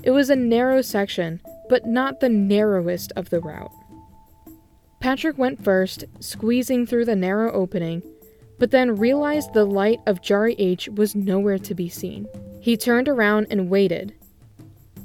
It 0.03 0.11
was 0.11 0.29
a 0.29 0.35
narrow 0.35 0.81
section, 0.81 1.41
but 1.69 1.85
not 1.85 2.19
the 2.19 2.29
narrowest 2.29 3.11
of 3.15 3.29
the 3.29 3.39
route. 3.39 3.71
Patrick 4.99 5.37
went 5.37 5.63
first, 5.63 6.05
squeezing 6.19 6.85
through 6.85 7.05
the 7.05 7.15
narrow 7.15 7.51
opening, 7.51 8.03
but 8.59 8.71
then 8.71 8.95
realized 8.95 9.53
the 9.53 9.65
light 9.65 9.99
of 10.07 10.21
Jari 10.21 10.55
H 10.57 10.89
was 10.89 11.15
nowhere 11.15 11.59
to 11.59 11.75
be 11.75 11.89
seen. 11.89 12.27
He 12.61 12.77
turned 12.77 13.09
around 13.09 13.47
and 13.49 13.69
waited. 13.69 14.13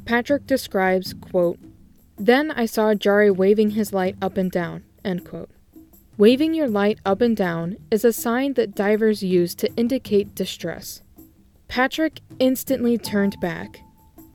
Patrick 0.05 0.47
describes, 0.47 1.15
quote, 1.15 1.59
Then 2.17 2.51
I 2.53 2.67
saw 2.67 2.95
Jari 2.95 3.35
waving 3.35 3.71
his 3.71 3.93
light 3.93 4.17
up 4.23 4.37
and 4.37 4.51
down, 4.51 4.85
end 5.05 5.25
quote. 5.25 5.51
Waving 6.17 6.53
your 6.53 6.69
light 6.69 6.99
up 7.05 7.21
and 7.21 7.37
down 7.37 7.77
is 7.91 8.05
a 8.05 8.13
sign 8.13 8.55
that 8.55 8.75
divers 8.75 9.23
use 9.23 9.55
to 9.55 9.73
indicate 9.77 10.35
distress. 10.35 11.03
Patrick 11.69 12.21
instantly 12.39 12.99
turned 12.99 13.39
back. 13.41 13.81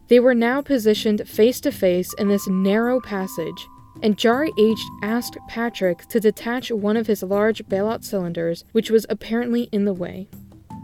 They 0.08 0.20
were 0.20 0.36
now 0.36 0.62
positioned 0.62 1.28
face 1.28 1.60
to 1.62 1.72
face 1.72 2.14
in 2.14 2.28
this 2.28 2.48
narrow 2.48 3.02
passage, 3.02 3.68
and 4.02 4.18
Jari 4.18 4.52
H 4.58 4.80
asked 5.02 5.38
Patrick 5.48 6.08
to 6.08 6.20
detach 6.20 6.72
one 6.72 6.98
of 6.98 7.08
his 7.08 7.24
large 7.24 7.64
bailout 7.66 8.04
cylinders, 8.04 8.66
which 8.72 8.90
was 8.90 9.06
apparently 9.10 9.70
in 9.72 9.86
the 9.86 9.94
way. 9.94 10.28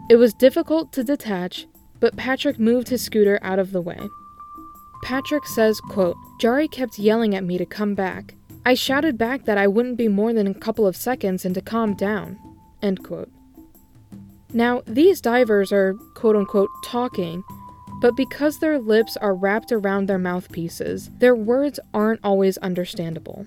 It 0.08 0.16
was 0.16 0.34
difficult 0.34 0.92
to 0.94 1.04
detach, 1.04 1.66
but 1.98 2.16
Patrick 2.16 2.58
moved 2.58 2.88
his 2.88 3.02
scooter 3.02 3.38
out 3.42 3.58
of 3.58 3.72
the 3.72 3.80
way. 3.80 3.98
Patrick 5.02 5.46
says, 5.46 5.80
quote, 5.80 6.16
Jari 6.40 6.70
kept 6.70 6.98
yelling 6.98 7.34
at 7.34 7.44
me 7.44 7.58
to 7.58 7.66
come 7.66 7.94
back. 7.94 8.34
I 8.64 8.74
shouted 8.74 9.16
back 9.16 9.44
that 9.46 9.58
I 9.58 9.66
wouldn't 9.66 9.96
be 9.96 10.08
more 10.08 10.32
than 10.32 10.46
a 10.46 10.54
couple 10.54 10.86
of 10.86 10.96
seconds 10.96 11.44
and 11.44 11.54
to 11.54 11.60
calm 11.60 11.94
down. 11.94 12.38
End 12.82 13.02
quote. 13.02 13.30
Now, 14.52 14.82
these 14.86 15.20
divers 15.20 15.72
are 15.72 15.94
quote 16.14 16.36
unquote 16.36 16.68
talking, 16.84 17.42
but 18.00 18.16
because 18.16 18.58
their 18.58 18.78
lips 18.78 19.16
are 19.18 19.34
wrapped 19.34 19.72
around 19.72 20.06
their 20.06 20.18
mouthpieces, 20.18 21.10
their 21.18 21.34
words 21.34 21.78
aren't 21.92 22.20
always 22.24 22.56
understandable. 22.58 23.44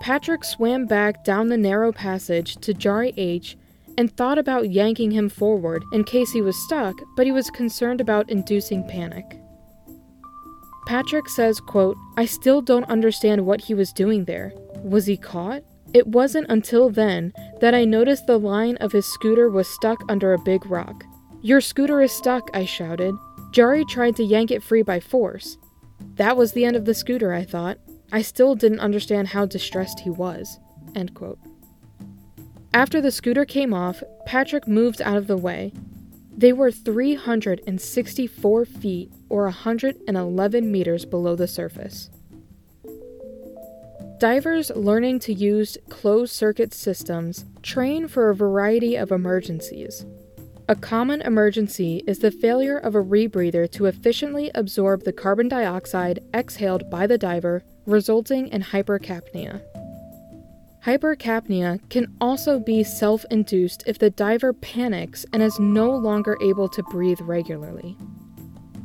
Patrick 0.00 0.44
swam 0.44 0.86
back 0.86 1.24
down 1.24 1.48
the 1.48 1.56
narrow 1.56 1.92
passage 1.92 2.56
to 2.56 2.74
Jari 2.74 3.12
H 3.16 3.56
and 3.96 4.16
thought 4.16 4.38
about 4.38 4.70
yanking 4.70 5.10
him 5.10 5.28
forward 5.28 5.84
in 5.92 6.04
case 6.04 6.30
he 6.30 6.40
was 6.40 6.56
stuck, 6.66 6.94
but 7.16 7.26
he 7.26 7.32
was 7.32 7.50
concerned 7.50 8.00
about 8.00 8.30
inducing 8.30 8.86
panic. 8.86 9.24
Patrick 10.86 11.28
says, 11.28 11.60
quote, 11.60 11.96
I 12.16 12.24
still 12.24 12.62
don't 12.62 12.88
understand 12.88 13.44
what 13.44 13.62
he 13.62 13.74
was 13.74 13.92
doing 13.92 14.24
there. 14.24 14.52
Was 14.82 15.06
he 15.06 15.16
caught? 15.16 15.62
It 15.92 16.06
wasn't 16.06 16.46
until 16.48 16.90
then 16.90 17.32
that 17.60 17.74
I 17.74 17.84
noticed 17.84 18.26
the 18.26 18.38
line 18.38 18.76
of 18.76 18.92
his 18.92 19.06
scooter 19.06 19.50
was 19.50 19.68
stuck 19.68 19.98
under 20.08 20.32
a 20.32 20.38
big 20.38 20.64
rock. 20.66 21.04
Your 21.42 21.60
scooter 21.60 22.00
is 22.00 22.12
stuck, 22.12 22.48
I 22.54 22.64
shouted. 22.64 23.14
Jari 23.50 23.88
tried 23.88 24.16
to 24.16 24.24
yank 24.24 24.50
it 24.50 24.62
free 24.62 24.82
by 24.82 25.00
force. 25.00 25.58
That 26.14 26.36
was 26.36 26.52
the 26.52 26.64
end 26.64 26.76
of 26.76 26.84
the 26.84 26.94
scooter, 26.94 27.32
I 27.32 27.44
thought. 27.44 27.78
I 28.12 28.22
still 28.22 28.54
didn't 28.54 28.80
understand 28.80 29.28
how 29.28 29.46
distressed 29.46 30.00
he 30.00 30.10
was. 30.10 30.58
After 32.74 33.00
the 33.00 33.10
scooter 33.10 33.44
came 33.44 33.72
off, 33.72 34.02
Patrick 34.26 34.68
moved 34.68 35.00
out 35.02 35.16
of 35.16 35.26
the 35.26 35.36
way. 35.36 35.72
They 36.36 36.52
were 36.52 36.70
364 36.70 38.64
feet 38.64 39.12
or 39.28 39.42
111 39.44 40.72
meters 40.72 41.04
below 41.04 41.34
the 41.34 41.48
surface. 41.48 42.10
Divers 44.18 44.70
learning 44.74 45.20
to 45.20 45.32
use 45.32 45.78
closed 45.88 46.34
circuit 46.34 46.74
systems 46.74 47.44
train 47.62 48.08
for 48.08 48.30
a 48.30 48.34
variety 48.34 48.96
of 48.96 49.12
emergencies. 49.12 50.04
A 50.70 50.76
common 50.76 51.22
emergency 51.22 52.04
is 52.06 52.18
the 52.18 52.30
failure 52.30 52.76
of 52.76 52.94
a 52.94 53.02
rebreather 53.02 53.70
to 53.72 53.86
efficiently 53.86 54.50
absorb 54.54 55.02
the 55.02 55.14
carbon 55.14 55.48
dioxide 55.48 56.22
exhaled 56.34 56.90
by 56.90 57.06
the 57.06 57.16
diver, 57.16 57.62
resulting 57.86 58.48
in 58.48 58.62
hypercapnia. 58.62 59.62
Hypercapnia 60.84 61.80
can 61.88 62.14
also 62.20 62.58
be 62.58 62.84
self 62.84 63.24
induced 63.30 63.82
if 63.86 63.98
the 63.98 64.10
diver 64.10 64.52
panics 64.52 65.24
and 65.32 65.42
is 65.42 65.58
no 65.58 65.90
longer 65.90 66.36
able 66.42 66.68
to 66.68 66.82
breathe 66.90 67.20
regularly. 67.22 67.96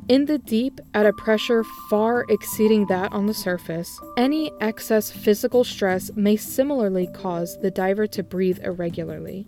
In 0.08 0.24
the 0.24 0.38
deep, 0.38 0.80
at 0.94 1.06
a 1.06 1.12
pressure 1.12 1.66
far 1.90 2.24
exceeding 2.30 2.88
that 2.88 3.12
on 3.12 3.26
the 3.26 3.34
surface, 3.34 4.00
any 4.16 4.54
excess 4.62 5.12
physical 5.12 5.66
stress 5.66 6.12
may 6.16 6.38
similarly 6.38 7.08
cause 7.08 7.60
the 7.60 7.72
diver 7.72 8.08
to 8.08 8.24
breathe 8.24 8.60
irregularly. 8.64 9.46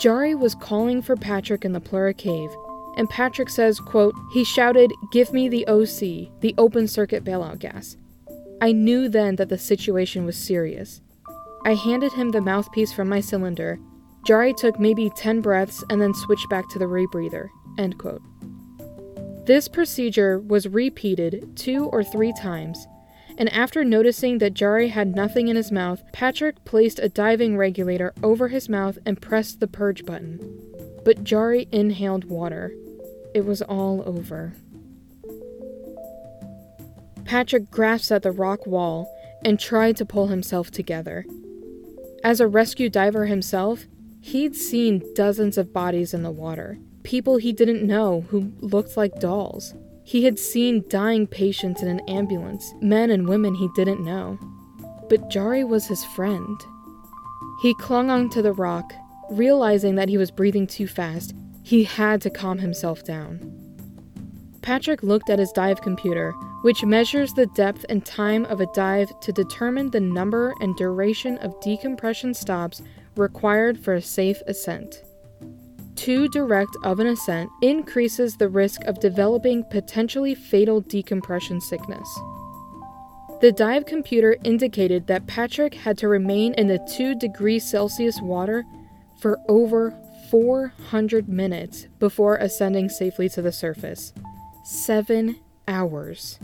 Jari 0.00 0.38
was 0.38 0.54
calling 0.54 1.02
for 1.02 1.14
Patrick 1.14 1.62
in 1.62 1.72
the 1.72 1.80
Plura 1.80 2.14
cave, 2.14 2.48
and 2.96 3.06
Patrick 3.10 3.50
says, 3.50 3.78
quote, 3.78 4.14
he 4.32 4.44
shouted, 4.44 4.90
Give 5.12 5.30
me 5.30 5.46
the 5.46 5.66
OC, 5.68 6.40
the 6.40 6.54
open 6.56 6.88
circuit 6.88 7.22
bailout 7.22 7.58
gas. 7.58 7.98
I 8.62 8.72
knew 8.72 9.10
then 9.10 9.36
that 9.36 9.50
the 9.50 9.58
situation 9.58 10.24
was 10.24 10.38
serious. 10.38 11.02
I 11.66 11.74
handed 11.74 12.14
him 12.14 12.30
the 12.30 12.40
mouthpiece 12.40 12.94
from 12.94 13.10
my 13.10 13.20
cylinder. 13.20 13.78
Jari 14.26 14.56
took 14.56 14.80
maybe 14.80 15.10
10 15.10 15.42
breaths 15.42 15.84
and 15.90 16.00
then 16.00 16.14
switched 16.14 16.48
back 16.48 16.70
to 16.70 16.78
the 16.78 16.86
rebreather. 16.86 17.48
End 17.76 17.98
quote. 17.98 18.22
This 19.44 19.68
procedure 19.68 20.38
was 20.38 20.66
repeated 20.66 21.56
two 21.56 21.86
or 21.88 22.02
three 22.02 22.32
times, 22.40 22.86
and 23.40 23.50
after 23.54 23.82
noticing 23.82 24.36
that 24.36 24.52
Jari 24.52 24.90
had 24.90 25.16
nothing 25.16 25.48
in 25.48 25.56
his 25.56 25.72
mouth, 25.72 26.02
Patrick 26.12 26.62
placed 26.66 26.98
a 26.98 27.08
diving 27.08 27.56
regulator 27.56 28.12
over 28.22 28.48
his 28.48 28.68
mouth 28.68 28.98
and 29.06 29.20
pressed 29.20 29.60
the 29.60 29.66
purge 29.66 30.04
button. 30.04 30.38
But 31.06 31.24
Jari 31.24 31.66
inhaled 31.72 32.26
water. 32.26 32.74
It 33.34 33.46
was 33.46 33.62
all 33.62 34.02
over. 34.04 34.52
Patrick 37.24 37.70
grasped 37.70 38.12
at 38.12 38.22
the 38.22 38.30
rock 38.30 38.66
wall 38.66 39.10
and 39.42 39.58
tried 39.58 39.96
to 39.96 40.04
pull 40.04 40.26
himself 40.26 40.70
together. 40.70 41.24
As 42.22 42.40
a 42.40 42.46
rescue 42.46 42.90
diver 42.90 43.24
himself, 43.24 43.86
he'd 44.20 44.54
seen 44.54 45.02
dozens 45.14 45.56
of 45.56 45.72
bodies 45.72 46.12
in 46.12 46.22
the 46.22 46.30
water, 46.30 46.78
people 47.04 47.38
he 47.38 47.52
didn't 47.54 47.86
know 47.86 48.26
who 48.28 48.52
looked 48.60 48.98
like 48.98 49.18
dolls. 49.18 49.74
He 50.10 50.24
had 50.24 50.40
seen 50.40 50.82
dying 50.88 51.28
patients 51.28 51.82
in 51.82 51.88
an 51.88 52.00
ambulance, 52.08 52.74
men 52.80 53.10
and 53.10 53.28
women 53.28 53.54
he 53.54 53.68
didn't 53.76 54.04
know. 54.04 54.40
But 55.08 55.30
Jari 55.30 55.64
was 55.64 55.86
his 55.86 56.04
friend. 56.04 56.60
He 57.62 57.74
clung 57.74 58.10
onto 58.10 58.42
the 58.42 58.52
rock, 58.52 58.92
realizing 59.30 59.94
that 59.94 60.08
he 60.08 60.18
was 60.18 60.32
breathing 60.32 60.66
too 60.66 60.88
fast. 60.88 61.32
He 61.62 61.84
had 61.84 62.20
to 62.22 62.30
calm 62.30 62.58
himself 62.58 63.04
down. 63.04 63.38
Patrick 64.62 65.04
looked 65.04 65.30
at 65.30 65.38
his 65.38 65.52
dive 65.52 65.80
computer, 65.80 66.32
which 66.62 66.84
measures 66.84 67.32
the 67.32 67.46
depth 67.46 67.86
and 67.88 68.04
time 68.04 68.46
of 68.46 68.60
a 68.60 68.66
dive 68.74 69.12
to 69.20 69.30
determine 69.30 69.90
the 69.90 70.00
number 70.00 70.54
and 70.60 70.74
duration 70.74 71.38
of 71.38 71.60
decompression 71.60 72.34
stops 72.34 72.82
required 73.14 73.78
for 73.78 73.94
a 73.94 74.02
safe 74.02 74.42
ascent. 74.48 75.04
Too 76.00 76.28
direct 76.28 76.78
of 76.82 76.98
an 76.98 77.08
ascent 77.08 77.50
increases 77.60 78.38
the 78.38 78.48
risk 78.48 78.82
of 78.84 79.00
developing 79.00 79.64
potentially 79.64 80.34
fatal 80.34 80.80
decompression 80.80 81.60
sickness. 81.60 82.08
The 83.42 83.52
dive 83.52 83.84
computer 83.84 84.38
indicated 84.42 85.08
that 85.08 85.26
Patrick 85.26 85.74
had 85.74 85.98
to 85.98 86.08
remain 86.08 86.54
in 86.54 86.68
the 86.68 86.78
2 86.96 87.16
degrees 87.16 87.70
Celsius 87.70 88.18
water 88.22 88.64
for 89.20 89.36
over 89.46 89.94
400 90.30 91.28
minutes 91.28 91.86
before 91.98 92.36
ascending 92.36 92.88
safely 92.88 93.28
to 93.28 93.42
the 93.42 93.52
surface. 93.52 94.14
Seven 94.64 95.38
hours. 95.68 96.38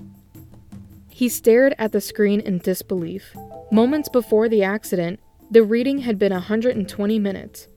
He 1.09 1.31
stared 1.31 1.75
at 1.79 1.93
the 1.93 2.03
screen 2.03 2.41
in 2.41 2.59
disbelief. 2.59 3.35
Moments 3.73 4.11
before 4.11 4.51
the 4.51 4.63
accident, 4.63 5.19
the 5.51 5.63
reading 5.63 6.01
had 6.01 6.19
been 6.19 6.35
120 6.35 7.19
minutes. 7.19 7.69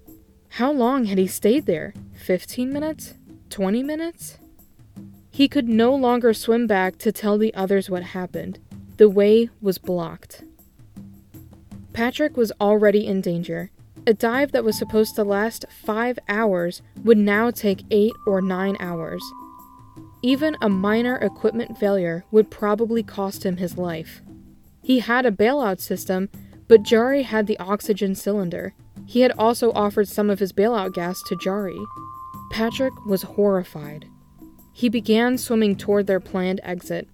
How 0.54 0.72
long 0.72 1.06
had 1.06 1.18
he 1.18 1.28
stayed 1.28 1.66
there? 1.66 1.94
15 2.26 2.72
minutes? 2.74 3.16
20 3.50 3.84
minutes? 3.84 4.38
He 5.30 5.48
could 5.48 5.70
no 5.70 5.96
longer 5.96 6.34
swim 6.34 6.68
back 6.68 6.98
to 7.00 7.12
tell 7.12 7.38
the 7.38 7.54
others 7.54 7.90
what 7.90 8.04
happened. 8.04 8.60
The 8.98 9.10
way 9.10 9.50
was 9.62 9.78
blocked. 9.78 10.44
Patrick 11.94 12.36
was 12.36 12.52
already 12.60 13.06
in 13.06 13.22
danger. 13.22 13.72
A 14.06 14.14
dive 14.14 14.52
that 14.52 14.64
was 14.64 14.78
supposed 14.78 15.16
to 15.16 15.24
last 15.24 15.66
five 15.70 16.18
hours 16.28 16.82
would 17.04 17.18
now 17.18 17.52
take 17.52 17.84
eight 17.92 18.14
or 18.26 18.42
nine 18.42 18.76
hours. 18.80 19.22
Even 20.22 20.58
a 20.62 20.68
minor 20.68 21.16
equipment 21.18 21.78
failure 21.78 22.26
would 22.32 22.52
probably 22.52 23.04
cost 23.04 23.46
him 23.46 23.58
his 23.58 23.78
life. 23.78 24.22
He 24.82 25.00
had 25.00 25.26
a 25.26 25.32
bailout 25.32 25.80
system, 25.80 26.30
but 26.68 26.84
Jari 26.84 27.24
had 27.24 27.48
the 27.48 27.60
oxygen 27.60 28.16
cylinder. 28.16 28.74
He 29.10 29.22
had 29.22 29.32
also 29.40 29.72
offered 29.72 30.08
some 30.08 30.30
of 30.30 30.38
his 30.38 30.54
bailout 30.54 30.94
gas 30.94 31.24
to 31.24 31.36
Jari. 31.36 31.84
Patrick 32.52 32.94
was 33.08 33.24
horrified. 33.24 34.06
He 34.72 34.88
began 34.88 35.40
swimming 35.40 35.76
toward 35.76 36.06
their 36.06 36.20
planned 36.20 36.62
exit. 36.62 37.08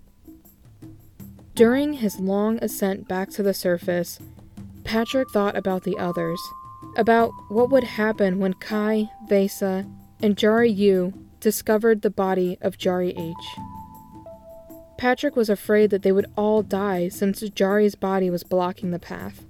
During 1.54 1.94
his 1.94 2.20
long 2.20 2.60
ascent 2.62 3.08
back 3.08 3.30
to 3.30 3.44
the 3.44 3.54
surface, 3.54 4.20
Patrick 4.84 5.30
thought 5.30 5.56
about 5.56 5.86
the 5.86 5.98
others, 5.98 6.42
about 6.98 7.32
what 7.48 7.70
would 7.70 7.86
happen 7.86 8.40
when 8.40 8.56
Kai, 8.56 9.10
Vesa, 9.30 9.90
and 10.22 10.36
Jari 10.36 10.76
U 10.76 11.14
discovered 11.40 12.02
the 12.02 12.10
body 12.10 12.58
of 12.60 12.78
Jari 12.78 13.18
H. 13.18 13.34
Patrick 14.98 15.38
was 15.38 15.50
afraid 15.50 15.92
that 15.92 16.02
they 16.02 16.12
would 16.12 16.30
all 16.36 16.62
die 16.62 17.08
since 17.08 17.40
Jari's 17.42 17.96
body 17.96 18.30
was 18.30 18.44
blocking 18.44 18.92
the 18.92 19.00
path. 19.00 19.46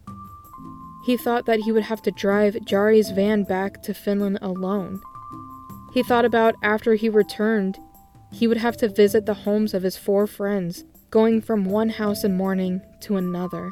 He 1.05 1.17
thought 1.17 1.45
that 1.45 1.59
he 1.61 1.71
would 1.71 1.83
have 1.83 2.01
to 2.03 2.11
drive 2.11 2.55
Jari's 2.65 3.11
van 3.11 3.43
back 3.43 3.83
to 3.83 3.93
Finland 3.93 4.39
alone. 4.41 5.01
He 5.93 6.01
thought 6.03 6.25
about 6.25 6.55
after 6.63 6.95
he 6.95 7.09
returned, 7.09 7.77
he 8.31 8.47
would 8.47 8.57
have 8.57 8.75
to 8.77 8.89
visit 8.89 9.25
the 9.25 9.33
homes 9.33 9.73
of 9.73 9.83
his 9.83 9.95
four 9.95 10.27
friends, 10.27 10.83
going 11.11 11.41
from 11.41 11.63
one 11.63 11.89
house 11.89 12.23
in 12.23 12.35
mourning 12.35 12.81
to 13.01 13.17
another. 13.17 13.71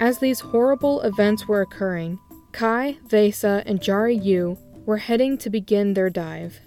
As 0.00 0.18
these 0.18 0.40
horrible 0.40 1.02
events 1.02 1.46
were 1.46 1.60
occurring, 1.60 2.18
Kai, 2.52 2.96
Vesa, 3.06 3.62
and 3.66 3.80
Jari 3.80 4.22
U 4.24 4.58
were 4.86 4.96
heading 4.96 5.36
to 5.38 5.50
begin 5.50 5.94
their 5.94 6.10
dive. 6.10 6.60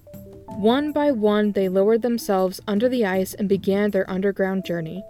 One 0.47 0.91
by 0.91 1.11
one, 1.11 1.53
they 1.53 1.67
lowered 1.67 2.01
themselves 2.03 2.61
under 2.67 2.87
the 2.87 3.05
ice 3.05 3.33
and 3.33 3.49
began 3.49 3.91
their 3.91 4.09
underground 4.09 4.65
journey. 4.65 5.03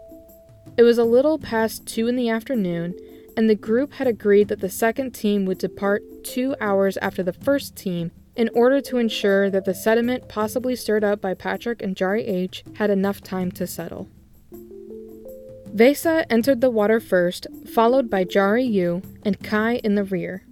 It 0.80 0.84
was 0.84 0.98
a 0.98 1.04
little 1.04 1.38
past 1.38 1.86
2 1.88 2.08
in 2.08 2.16
the 2.16 2.30
afternoon, 2.30 2.96
and 3.36 3.50
the 3.50 3.56
group 3.56 3.96
had 3.96 4.08
agreed 4.08 4.48
that 4.48 4.62
the 4.62 4.70
second 4.70 5.12
team 5.12 5.44
would 5.44 5.58
depart 5.58 6.04
two 6.24 6.56
hours 6.62 6.96
after 7.02 7.22
the 7.22 7.34
first 7.34 7.76
team 7.76 8.12
in 8.38 8.50
order 8.54 8.80
to 8.80 8.98
ensure 8.98 9.50
that 9.50 9.66
the 9.66 9.74
sediment 9.74 10.30
possibly 10.30 10.78
stirred 10.78 11.04
up 11.04 11.20
by 11.20 11.34
Patrick 11.34 11.82
and 11.82 11.98
Jari 11.98 12.26
H 12.26 12.64
had 12.76 12.90
enough 12.90 13.20
time 13.20 13.52
to 13.52 13.68
settle. 13.68 14.08
Vesa 15.76 16.26
entered 16.30 16.62
the 16.62 16.70
water 16.70 17.02
first, 17.02 17.46
followed 17.68 18.10
by 18.10 18.24
Jari 18.24 18.72
U 18.72 19.02
and 19.24 19.44
Kai 19.44 19.82
in 19.84 19.96
the 19.96 20.06
rear. 20.06 20.46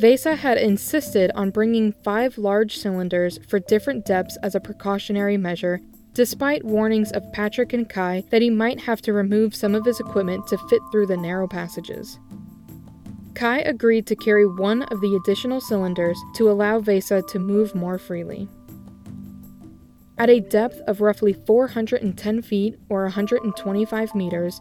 Vesa 0.00 0.38
had 0.38 0.56
insisted 0.56 1.30
on 1.34 1.50
bringing 1.50 1.92
five 2.02 2.38
large 2.38 2.78
cylinders 2.78 3.38
for 3.46 3.58
different 3.58 4.06
depths 4.06 4.38
as 4.42 4.54
a 4.54 4.60
precautionary 4.60 5.36
measure, 5.36 5.82
despite 6.14 6.64
warnings 6.64 7.10
of 7.12 7.32
Patrick 7.32 7.72
and 7.72 7.88
Kai 7.88 8.24
that 8.30 8.40
he 8.40 8.48
might 8.48 8.80
have 8.80 9.02
to 9.02 9.12
remove 9.12 9.54
some 9.54 9.74
of 9.74 9.84
his 9.84 10.00
equipment 10.00 10.46
to 10.46 10.58
fit 10.68 10.80
through 10.90 11.06
the 11.06 11.16
narrow 11.16 11.48
passages. 11.48 12.18
Kai 13.34 13.58
agreed 13.60 14.06
to 14.06 14.14
carry 14.16 14.46
one 14.46 14.82
of 14.84 15.00
the 15.00 15.16
additional 15.16 15.60
cylinders 15.60 16.16
to 16.36 16.48
allow 16.48 16.80
Vesa 16.80 17.26
to 17.26 17.38
move 17.40 17.74
more 17.74 17.98
freely. 17.98 18.48
At 20.16 20.30
a 20.30 20.38
depth 20.38 20.80
of 20.86 21.00
roughly 21.00 21.32
410 21.32 22.42
feet 22.42 22.78
or 22.88 23.02
125 23.02 24.14
meters, 24.14 24.60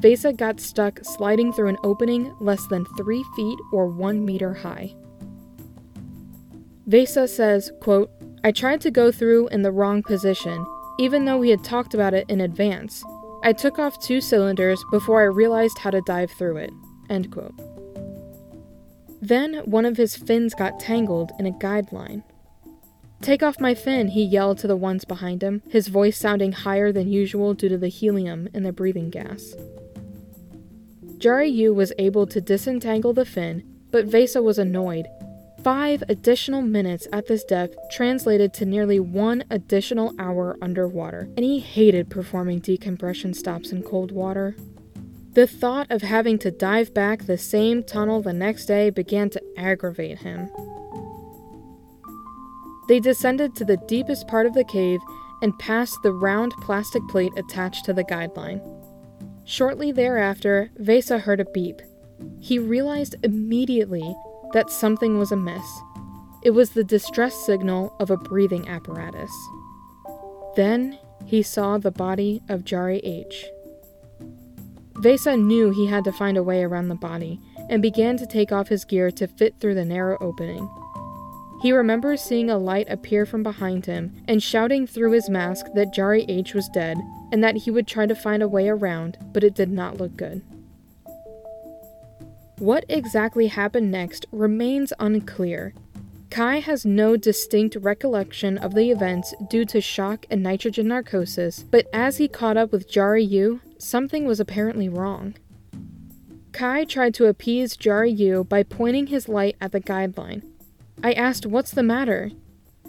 Vesa 0.00 0.34
got 0.34 0.58
stuck 0.58 1.00
sliding 1.02 1.52
through 1.52 1.68
an 1.68 1.76
opening 1.84 2.34
less 2.40 2.66
than 2.68 2.86
3 2.96 3.22
feet 3.36 3.58
or 3.72 3.86
1 3.86 4.24
meter 4.24 4.54
high. 4.54 4.94
Vesa 6.88 7.28
says, 7.28 7.70
quote, 7.80 8.10
I 8.42 8.52
tried 8.52 8.80
to 8.82 8.90
go 8.90 9.12
through 9.12 9.48
in 9.48 9.62
the 9.62 9.72
wrong 9.72 10.02
position, 10.02 10.66
even 10.98 11.24
though 11.24 11.38
we 11.38 11.50
had 11.50 11.64
talked 11.64 11.94
about 11.94 12.14
it 12.14 12.28
in 12.28 12.40
advance. 12.40 13.02
I 13.42 13.52
took 13.52 13.78
off 13.78 14.00
two 14.00 14.20
cylinders 14.20 14.82
before 14.90 15.20
I 15.20 15.24
realized 15.24 15.78
how 15.78 15.90
to 15.90 16.00
dive 16.02 16.30
through 16.30 16.58
it. 16.58 16.70
End 17.10 17.30
quote. 17.30 17.54
Then 19.20 19.56
one 19.64 19.84
of 19.84 19.96
his 19.96 20.16
fins 20.16 20.54
got 20.54 20.80
tangled 20.80 21.32
in 21.38 21.46
a 21.46 21.52
guideline. 21.52 22.22
Take 23.20 23.42
off 23.42 23.58
my 23.58 23.74
fin, 23.74 24.08
he 24.08 24.22
yelled 24.22 24.58
to 24.58 24.66
the 24.66 24.76
ones 24.76 25.06
behind 25.06 25.42
him, 25.42 25.62
his 25.68 25.88
voice 25.88 26.18
sounding 26.18 26.52
higher 26.52 26.92
than 26.92 27.10
usual 27.10 27.54
due 27.54 27.70
to 27.70 27.78
the 27.78 27.88
helium 27.88 28.48
in 28.52 28.64
the 28.64 28.72
breathing 28.72 29.08
gas. 29.08 29.54
Jari 31.16 31.50
U 31.50 31.72
was 31.72 31.92
able 31.98 32.26
to 32.26 32.40
disentangle 32.40 33.14
the 33.14 33.24
fin, 33.24 33.62
but 33.90 34.06
Vesa 34.06 34.42
was 34.42 34.58
annoyed. 34.58 35.06
Five 35.64 36.04
additional 36.10 36.60
minutes 36.60 37.08
at 37.10 37.26
this 37.26 37.42
depth 37.42 37.74
translated 37.90 38.52
to 38.52 38.66
nearly 38.66 39.00
one 39.00 39.44
additional 39.48 40.14
hour 40.18 40.58
underwater, 40.60 41.20
and 41.38 41.38
he 41.38 41.58
hated 41.58 42.10
performing 42.10 42.58
decompression 42.58 43.32
stops 43.32 43.72
in 43.72 43.82
cold 43.82 44.12
water. 44.12 44.54
The 45.32 45.46
thought 45.46 45.90
of 45.90 46.02
having 46.02 46.38
to 46.40 46.50
dive 46.50 46.92
back 46.92 47.24
the 47.24 47.38
same 47.38 47.82
tunnel 47.82 48.20
the 48.20 48.34
next 48.34 48.66
day 48.66 48.90
began 48.90 49.30
to 49.30 49.42
aggravate 49.56 50.18
him. 50.18 50.50
They 52.86 53.00
descended 53.00 53.56
to 53.56 53.64
the 53.64 53.78
deepest 53.88 54.28
part 54.28 54.44
of 54.44 54.52
the 54.52 54.64
cave 54.64 55.00
and 55.40 55.58
passed 55.58 55.96
the 56.02 56.12
round 56.12 56.52
plastic 56.60 57.02
plate 57.08 57.32
attached 57.38 57.86
to 57.86 57.94
the 57.94 58.04
guideline. 58.04 58.60
Shortly 59.46 59.92
thereafter, 59.92 60.70
Vesa 60.78 61.20
heard 61.20 61.40
a 61.40 61.46
beep. 61.46 61.80
He 62.38 62.58
realized 62.58 63.16
immediately 63.22 64.14
that 64.54 64.70
something 64.70 65.18
was 65.18 65.32
amiss. 65.32 65.82
It 66.42 66.50
was 66.50 66.70
the 66.70 66.84
distress 66.84 67.34
signal 67.44 67.94
of 67.98 68.10
a 68.10 68.16
breathing 68.16 68.68
apparatus. 68.68 69.32
Then 70.56 70.98
he 71.26 71.42
saw 71.42 71.76
the 71.76 71.90
body 71.90 72.40
of 72.48 72.64
Jari 72.64 73.00
H. 73.02 73.44
Vesa 74.92 75.36
knew 75.36 75.70
he 75.70 75.86
had 75.86 76.04
to 76.04 76.12
find 76.12 76.38
a 76.38 76.42
way 76.42 76.62
around 76.62 76.88
the 76.88 76.94
body 76.94 77.40
and 77.68 77.82
began 77.82 78.16
to 78.16 78.26
take 78.26 78.52
off 78.52 78.68
his 78.68 78.84
gear 78.84 79.10
to 79.10 79.26
fit 79.26 79.54
through 79.58 79.74
the 79.74 79.84
narrow 79.84 80.16
opening. 80.20 80.70
He 81.60 81.72
remembers 81.72 82.20
seeing 82.20 82.48
a 82.48 82.58
light 82.58 82.86
appear 82.88 83.26
from 83.26 83.42
behind 83.42 83.86
him 83.86 84.22
and 84.28 84.42
shouting 84.42 84.86
through 84.86 85.12
his 85.12 85.28
mask 85.28 85.66
that 85.74 85.94
Jari 85.94 86.26
H 86.28 86.54
was 86.54 86.68
dead 86.68 86.98
and 87.32 87.42
that 87.42 87.56
he 87.56 87.70
would 87.70 87.88
try 87.88 88.06
to 88.06 88.14
find 88.14 88.42
a 88.42 88.48
way 88.48 88.68
around, 88.68 89.18
but 89.32 89.42
it 89.42 89.54
did 89.54 89.70
not 89.70 89.96
look 89.96 90.16
good. 90.16 90.42
What 92.58 92.84
exactly 92.88 93.48
happened 93.48 93.90
next 93.90 94.26
remains 94.30 94.92
unclear. 94.98 95.74
Kai 96.30 96.60
has 96.60 96.84
no 96.84 97.16
distinct 97.16 97.76
recollection 97.80 98.58
of 98.58 98.74
the 98.74 98.90
events 98.90 99.34
due 99.50 99.64
to 99.66 99.80
shock 99.80 100.26
and 100.30 100.42
nitrogen 100.42 100.88
narcosis, 100.88 101.62
but 101.62 101.86
as 101.92 102.18
he 102.18 102.28
caught 102.28 102.56
up 102.56 102.72
with 102.72 102.90
Jari 102.90 103.28
U, 103.28 103.60
something 103.78 104.24
was 104.24 104.40
apparently 104.40 104.88
wrong. 104.88 105.34
Kai 106.52 106.84
tried 106.84 107.14
to 107.14 107.26
appease 107.26 107.76
Jari 107.76 108.16
U 108.18 108.44
by 108.44 108.62
pointing 108.62 109.08
his 109.08 109.28
light 109.28 109.56
at 109.60 109.72
the 109.72 109.80
guideline, 109.80 110.42
I 111.02 111.12
asked, 111.12 111.46
What's 111.46 111.70
the 111.70 111.82
matter? 111.82 112.30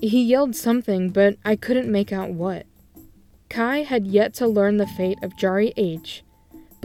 He 0.02 0.24
yelled 0.24 0.56
something, 0.56 1.10
but 1.10 1.38
I 1.44 1.56
couldn't 1.56 1.92
make 1.92 2.12
out 2.12 2.32
what. 2.32 2.66
Kai 3.50 3.80
had 3.84 4.08
yet 4.08 4.34
to 4.36 4.48
learn 4.48 4.78
the 4.78 4.88
fate 4.88 5.18
of 5.22 5.36
Jari 5.36 5.74
H, 5.78 6.24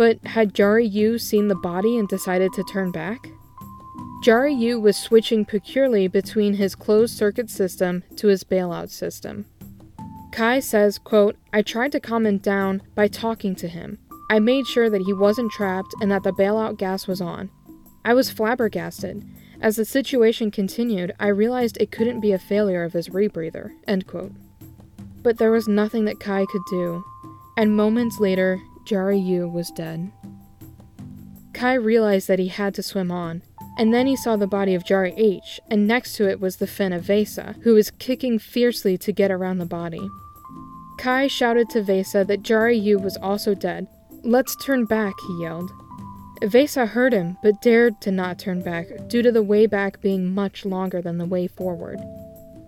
but 0.01 0.19
had 0.25 0.55
Jari 0.55 0.91
U 0.91 1.19
seen 1.19 1.49
the 1.49 1.55
body 1.55 1.99
and 1.99 2.09
decided 2.09 2.55
to 2.55 2.65
turn 2.65 2.91
back? 2.91 3.29
Jari 4.25 4.59
U 4.59 4.81
was 4.81 4.97
switching 4.97 5.45
peculiarly 5.45 6.09
between 6.09 6.55
his 6.55 6.75
closed 6.75 7.15
circuit 7.15 7.51
system 7.51 8.03
to 8.17 8.29
his 8.29 8.43
bailout 8.43 8.89
system. 8.89 9.45
Kai 10.33 10.61
says, 10.61 10.97
quote, 10.97 11.37
I 11.53 11.61
tried 11.61 11.93
to 11.93 12.01
calm 12.01 12.25
him 12.25 12.39
down 12.39 12.81
by 12.95 13.09
talking 13.09 13.55
to 13.57 13.69
him. 13.69 13.99
I 14.31 14.39
made 14.39 14.67
sure 14.67 14.89
that 14.89 15.03
he 15.03 15.13
wasn't 15.13 15.53
trapped 15.53 15.95
and 16.01 16.11
that 16.11 16.23
the 16.23 16.33
bailout 16.33 16.79
gas 16.79 17.07
was 17.07 17.21
on. 17.21 17.51
I 18.03 18.15
was 18.15 18.31
flabbergasted. 18.31 19.23
As 19.61 19.77
the 19.77 19.85
situation 19.85 20.51
continued, 20.51 21.13
I 21.21 21.27
realized 21.27 21.77
it 21.77 21.93
couldn't 21.93 22.21
be 22.21 22.33
a 22.33 22.39
failure 22.39 22.85
of 22.85 22.95
his 22.95 23.11
rebreather. 23.11 23.73
End 23.87 24.07
quote. 24.07 24.33
But 25.23 25.37
there 25.37 25.51
was 25.51 25.69
nothing 25.69 26.07
that 26.07 26.21
Kai 26.21 26.47
could 26.47 26.65
do, 26.71 27.05
and 27.59 27.77
moments 27.77 28.19
later, 28.19 28.63
Jari 28.87 29.25
U 29.25 29.49
was 29.49 29.71
dead. 29.71 30.11
Kai 31.53 31.75
realized 31.75 32.29
that 32.29 32.39
he 32.39 32.49
had 32.49 32.75
to 32.75 32.83
swim 32.83 33.11
on, 33.11 33.43
and 33.79 33.93
then 33.93 34.07
he 34.07 34.17
saw 34.17 34.37
the 34.37 34.47
body 34.47 34.75
of 34.75 34.85
Jari 34.85 35.15
H, 35.17 35.61
and 35.71 35.87
next 35.87 36.15
to 36.17 36.29
it 36.29 36.41
was 36.41 36.57
the 36.57 36.67
fin 36.67 36.93
of 36.93 37.05
Vesa, 37.05 37.61
who 37.63 37.75
was 37.75 37.91
kicking 37.91 38.39
fiercely 38.39 38.97
to 38.99 39.13
get 39.13 39.31
around 39.31 39.59
the 39.59 39.67
body. 39.67 40.09
Kai 40.99 41.27
shouted 41.27 41.71
to 41.71 41.83
Vesa 41.83 42.27
that 42.27 42.43
Jari 42.43 42.81
U 42.83 42.99
was 42.99 43.17
also 43.17 43.55
dead. 43.55 43.87
Let's 44.23 44.57
turn 44.57 44.85
back, 44.85 45.15
he 45.27 45.43
yelled. 45.43 45.71
Vesa 46.43 46.89
heard 46.89 47.13
him, 47.13 47.37
but 47.43 47.61
dared 47.61 48.01
to 48.01 48.11
not 48.11 48.39
turn 48.39 48.63
back, 48.63 48.87
due 49.09 49.23
to 49.23 49.33
the 49.33 49.43
way 49.43 49.67
back 49.67 50.01
being 50.01 50.35
much 50.35 50.65
longer 50.65 51.03
than 51.03 51.19
the 51.19 51.27
way 51.27 51.47
forward. 51.47 51.99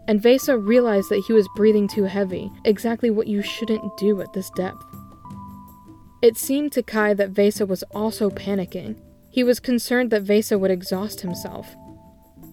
And 0.09 0.21
Vesa 0.21 0.59
realized 0.59 1.09
that 1.11 1.25
he 1.27 1.33
was 1.33 1.49
breathing 1.57 1.89
too 1.89 2.05
heavy, 2.05 2.51
exactly 2.65 3.11
what 3.11 3.29
you 3.29 3.41
shouldn't 3.41 3.97
do 3.97 4.21
at 4.21 4.33
this 4.33 4.51
depth. 4.51 4.85
It 6.23 6.37
seemed 6.37 6.71
to 6.73 6.85
Kai 6.85 7.15
that 7.15 7.35
Vesa 7.35 7.67
was 7.67 7.83
also 7.91 8.31
panicking. 8.31 8.97
He 9.29 9.43
was 9.43 9.59
concerned 9.59 10.11
that 10.11 10.25
Vesa 10.25 10.59
would 10.59 10.71
exhaust 10.71 11.23
himself. 11.23 11.75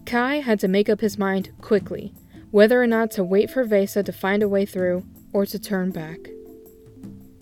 Kai 0.06 0.40
had 0.40 0.58
to 0.60 0.68
make 0.68 0.88
up 0.88 1.00
his 1.00 1.16
mind 1.16 1.50
quickly, 1.60 2.12
whether 2.50 2.82
or 2.82 2.88
not 2.88 3.12
to 3.12 3.22
wait 3.22 3.48
for 3.48 3.64
Vesa 3.64 4.04
to 4.04 4.12
find 4.12 4.42
a 4.42 4.48
way 4.48 4.66
through 4.66 5.04
or 5.32 5.46
to 5.46 5.58
turn 5.58 5.92
back. 5.92 6.18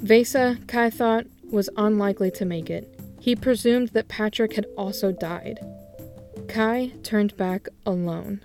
Vesa, 0.02 0.58
Kai 0.68 0.90
thought, 0.90 1.24
was 1.50 1.70
unlikely 1.78 2.30
to 2.32 2.44
make 2.44 2.68
it, 2.68 3.00
he 3.18 3.34
presumed 3.34 3.88
that 3.88 4.08
Patrick 4.08 4.54
had 4.54 4.66
also 4.76 5.12
died. 5.12 5.60
Kai 6.46 6.92
turned 7.02 7.36
back 7.38 7.68
alone. 7.86 8.42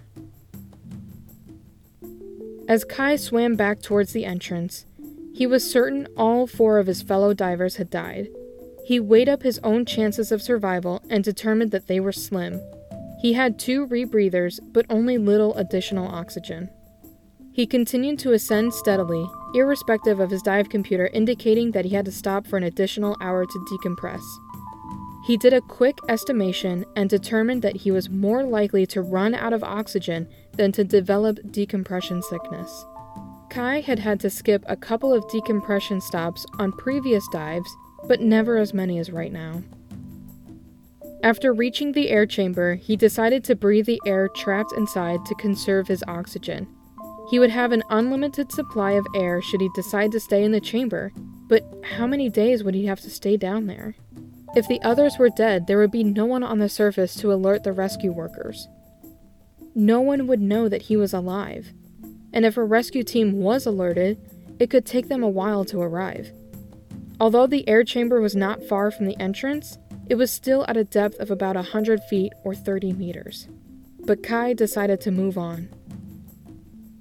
As 2.67 2.85
Kai 2.85 3.17
swam 3.17 3.55
back 3.55 3.81
towards 3.81 4.13
the 4.13 4.23
entrance, 4.23 4.85
he 5.33 5.47
was 5.47 5.69
certain 5.69 6.07
all 6.15 6.45
four 6.45 6.77
of 6.77 6.87
his 6.87 7.01
fellow 7.01 7.33
divers 7.33 7.77
had 7.77 7.89
died. 7.89 8.29
He 8.85 8.99
weighed 8.99 9.27
up 9.27 9.43
his 9.43 9.59
own 9.63 9.85
chances 9.85 10.31
of 10.31 10.41
survival 10.41 11.01
and 11.09 11.23
determined 11.23 11.71
that 11.71 11.87
they 11.87 11.99
were 11.99 12.11
slim. 12.11 12.61
He 13.19 13.33
had 13.33 13.57
two 13.57 13.87
rebreathers, 13.87 14.59
but 14.71 14.85
only 14.89 15.17
little 15.17 15.55
additional 15.55 16.07
oxygen. 16.07 16.69
He 17.53 17.65
continued 17.65 18.19
to 18.19 18.33
ascend 18.33 18.73
steadily, 18.73 19.25
irrespective 19.55 20.19
of 20.19 20.29
his 20.29 20.41
dive 20.41 20.69
computer 20.69 21.07
indicating 21.13 21.71
that 21.71 21.85
he 21.85 21.95
had 21.95 22.05
to 22.05 22.11
stop 22.11 22.45
for 22.45 22.57
an 22.57 22.63
additional 22.63 23.15
hour 23.21 23.45
to 23.45 23.65
decompress. 23.71 24.23
He 25.25 25.37
did 25.37 25.53
a 25.53 25.61
quick 25.61 25.97
estimation 26.09 26.83
and 26.95 27.09
determined 27.09 27.61
that 27.61 27.77
he 27.77 27.91
was 27.91 28.09
more 28.09 28.43
likely 28.43 28.85
to 28.87 29.01
run 29.01 29.33
out 29.33 29.53
of 29.53 29.63
oxygen 29.63 30.27
than 30.57 30.73
to 30.73 30.83
develop 30.83 31.39
decompression 31.49 32.21
sickness. 32.21 32.85
Kai 33.53 33.81
had 33.81 33.99
had 33.99 34.19
to 34.21 34.31
skip 34.31 34.63
a 34.65 34.75
couple 34.75 35.13
of 35.13 35.29
decompression 35.29 36.01
stops 36.01 36.43
on 36.57 36.71
previous 36.71 37.23
dives, 37.31 37.69
but 38.07 38.19
never 38.19 38.57
as 38.57 38.73
many 38.73 38.97
as 38.97 39.11
right 39.11 39.31
now. 39.31 39.61
After 41.21 41.53
reaching 41.53 41.91
the 41.91 42.09
air 42.09 42.25
chamber, 42.25 42.73
he 42.73 42.95
decided 42.95 43.43
to 43.43 43.55
breathe 43.55 43.85
the 43.85 44.01
air 44.07 44.27
trapped 44.27 44.73
inside 44.75 45.23
to 45.27 45.35
conserve 45.35 45.87
his 45.87 46.03
oxygen. 46.07 46.67
He 47.29 47.37
would 47.37 47.51
have 47.51 47.71
an 47.71 47.83
unlimited 47.91 48.51
supply 48.51 48.93
of 48.93 49.05
air 49.15 49.39
should 49.39 49.61
he 49.61 49.69
decide 49.75 50.11
to 50.13 50.19
stay 50.19 50.43
in 50.43 50.51
the 50.51 50.59
chamber, 50.59 51.11
but 51.47 51.63
how 51.83 52.07
many 52.07 52.29
days 52.29 52.63
would 52.63 52.73
he 52.73 52.87
have 52.87 53.01
to 53.01 53.09
stay 53.11 53.37
down 53.37 53.67
there? 53.67 53.93
If 54.55 54.67
the 54.67 54.81
others 54.81 55.19
were 55.19 55.29
dead, 55.29 55.67
there 55.67 55.77
would 55.77 55.91
be 55.91 56.03
no 56.03 56.25
one 56.25 56.41
on 56.41 56.57
the 56.57 56.69
surface 56.69 57.13
to 57.17 57.31
alert 57.31 57.63
the 57.63 57.71
rescue 57.71 58.13
workers. 58.13 58.67
No 59.75 60.01
one 60.01 60.25
would 60.25 60.41
know 60.41 60.67
that 60.67 60.83
he 60.83 60.97
was 60.97 61.13
alive. 61.13 61.71
And 62.33 62.45
if 62.45 62.57
a 62.57 62.63
rescue 62.63 63.03
team 63.03 63.39
was 63.39 63.65
alerted, 63.65 64.19
it 64.59 64.69
could 64.69 64.85
take 64.85 65.07
them 65.07 65.23
a 65.23 65.29
while 65.29 65.63
to 65.65 65.79
arrive. 65.79 66.31
Although 67.19 67.47
the 67.47 67.67
air 67.69 67.83
chamber 67.83 68.19
was 68.19 68.35
not 68.35 68.63
far 68.63 68.91
from 68.91 69.05
the 69.05 69.19
entrance, 69.19 69.77
it 70.09 70.15
was 70.15 70.31
still 70.31 70.65
at 70.67 70.77
a 70.77 70.83
depth 70.83 71.19
of 71.19 71.31
about 71.31 71.55
100 71.55 72.01
feet 72.03 72.33
or 72.43 72.53
30 72.53 72.93
meters. 72.93 73.47
But 73.99 74.23
Kai 74.23 74.53
decided 74.53 74.99
to 75.01 75.11
move 75.11 75.37
on. 75.37 75.69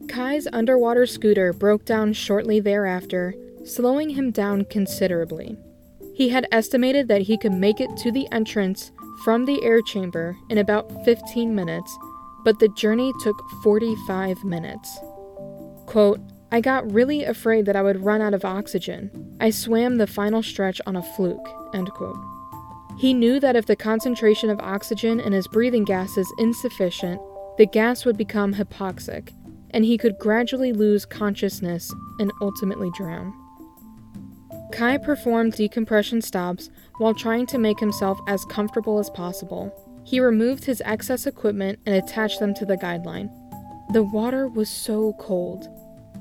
Kai's 0.09 0.47
underwater 0.53 1.07
scooter 1.07 1.53
broke 1.53 1.85
down 1.85 2.13
shortly 2.13 2.61
thereafter, 2.61 3.35
slowing 3.65 4.11
him 4.11 4.31
down 4.31 4.67
considerably. 4.67 5.57
He 6.15 6.29
had 6.29 6.47
estimated 6.53 7.09
that 7.09 7.23
he 7.23 7.39
could 7.39 7.53
make 7.53 7.81
it 7.81 7.97
to 7.99 8.13
the 8.13 8.31
entrance 8.31 8.93
from 9.25 9.47
the 9.47 9.63
air 9.65 9.81
chamber 9.81 10.37
in 10.51 10.59
about 10.59 11.05
15 11.05 11.55
minutes, 11.55 11.99
but 12.45 12.59
the 12.59 12.69
journey 12.69 13.13
took 13.23 13.37
45 13.63 14.45
minutes. 14.45 14.99
Quote, 15.93 16.21
I 16.51 16.63
got 16.63 16.91
really 16.91 17.23
afraid 17.23 17.67
that 17.67 17.77
I 17.77 17.83
would 17.83 18.03
run 18.03 18.23
out 18.23 18.33
of 18.33 18.47
oxygen. 18.47 19.37
I 19.41 19.51
swam 19.51 19.99
the 19.99 20.07
final 20.07 20.43
stretch 20.43 20.81
on 20.87 20.97
a 20.97 21.03
fluke. 21.03 21.47
End 21.75 21.91
quote. 21.91 22.17
He 22.99 23.13
knew 23.13 23.39
that 23.41 23.57
if 23.57 23.67
the 23.67 23.77
concentration 23.77 24.49
of 24.49 24.59
oxygen 24.61 25.21
in 25.21 25.35
his 25.35 25.47
breathing 25.49 25.85
gas 25.85 26.17
is 26.17 26.33
insufficient, 26.39 27.21
the 27.59 27.67
gas 27.67 28.07
would 28.07 28.17
become 28.17 28.55
hypoxic, 28.55 29.35
and 29.73 29.85
he 29.85 29.99
could 29.99 30.19
gradually 30.19 30.73
lose 30.73 31.05
consciousness 31.05 31.93
and 32.19 32.33
ultimately 32.41 32.91
drown. 32.97 33.35
Kai 34.73 34.97
performed 34.97 35.53
decompression 35.53 36.23
stops 36.23 36.71
while 36.97 37.13
trying 37.13 37.45
to 37.49 37.59
make 37.59 37.79
himself 37.79 38.19
as 38.29 38.47
comfortable 38.47 38.99
as 38.99 39.11
possible. 39.11 39.71
He 40.05 40.21
removed 40.21 40.65
his 40.65 40.81
excess 40.87 41.27
equipment 41.27 41.81
and 41.85 41.95
attached 41.95 42.41
them 42.41 42.55
to 42.55 42.65
the 42.65 42.79
guideline. 42.79 43.29
The 43.93 44.03
water 44.03 44.49
was 44.49 44.71
so 44.71 45.13
cold. 45.19 45.69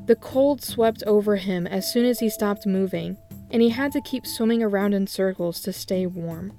The 0.08 0.16
cold 0.16 0.64
swept 0.64 1.04
over 1.04 1.36
him 1.36 1.68
as 1.68 1.92
soon 1.92 2.06
as 2.06 2.20
he 2.20 2.30
stopped 2.30 2.66
moving, 2.66 3.18
and 3.52 3.62
he 3.62 3.70
had 3.70 3.92
to 3.92 4.02
keep 4.02 4.26
swimming 4.26 4.64
around 4.64 4.94
in 4.94 5.08
circles 5.08 5.62
to 5.62 5.72
stay 5.72 6.06
warm. 6.06 6.54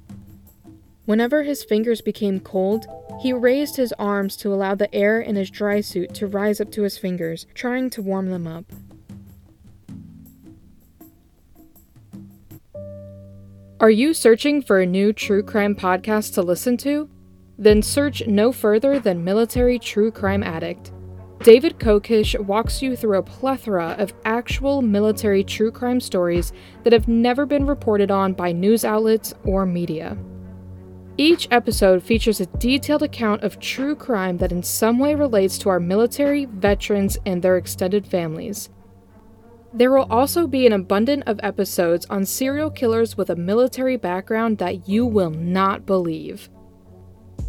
Whenever 1.04 1.42
his 1.42 1.64
fingers 1.64 2.00
became 2.00 2.38
cold, 2.38 2.86
he 3.20 3.32
raised 3.32 3.76
his 3.76 3.92
arms 3.98 4.36
to 4.36 4.54
allow 4.54 4.74
the 4.74 4.94
air 4.94 5.20
in 5.20 5.34
his 5.34 5.50
dry 5.50 5.80
suit 5.80 6.14
to 6.14 6.28
rise 6.28 6.60
up 6.60 6.70
to 6.72 6.82
his 6.82 6.96
fingers, 6.96 7.46
trying 7.54 7.90
to 7.90 8.02
warm 8.02 8.30
them 8.30 8.46
up. 8.46 8.64
Are 13.80 13.90
you 13.90 14.14
searching 14.14 14.62
for 14.62 14.80
a 14.80 14.86
new 14.86 15.12
true 15.12 15.42
crime 15.42 15.74
podcast 15.74 16.34
to 16.34 16.42
listen 16.42 16.76
to? 16.78 17.10
Then 17.58 17.82
search 17.82 18.24
no 18.28 18.52
further 18.52 19.00
than 19.00 19.24
Military 19.24 19.80
True 19.80 20.12
Crime 20.12 20.44
Addict. 20.44 20.92
David 21.42 21.80
Kokesh 21.80 22.38
walks 22.38 22.82
you 22.82 22.94
through 22.94 23.18
a 23.18 23.22
plethora 23.22 23.96
of 23.98 24.12
actual 24.24 24.80
military 24.80 25.42
true 25.42 25.72
crime 25.72 25.98
stories 25.98 26.52
that 26.84 26.92
have 26.92 27.08
never 27.08 27.46
been 27.46 27.66
reported 27.66 28.12
on 28.12 28.32
by 28.32 28.52
news 28.52 28.84
outlets 28.84 29.34
or 29.44 29.66
media. 29.66 30.16
Each 31.16 31.48
episode 31.50 32.04
features 32.04 32.40
a 32.40 32.46
detailed 32.46 33.02
account 33.02 33.42
of 33.42 33.58
true 33.58 33.96
crime 33.96 34.38
that 34.38 34.52
in 34.52 34.62
some 34.62 35.00
way 35.00 35.16
relates 35.16 35.58
to 35.58 35.68
our 35.68 35.80
military, 35.80 36.44
veterans, 36.44 37.18
and 37.26 37.42
their 37.42 37.56
extended 37.56 38.06
families. 38.06 38.70
There 39.74 39.90
will 39.90 40.06
also 40.08 40.46
be 40.46 40.64
an 40.68 40.72
abundance 40.72 41.24
of 41.26 41.40
episodes 41.42 42.06
on 42.06 42.24
serial 42.24 42.70
killers 42.70 43.16
with 43.16 43.30
a 43.30 43.36
military 43.36 43.96
background 43.96 44.58
that 44.58 44.88
you 44.88 45.04
will 45.04 45.30
not 45.30 45.86
believe. 45.86 46.48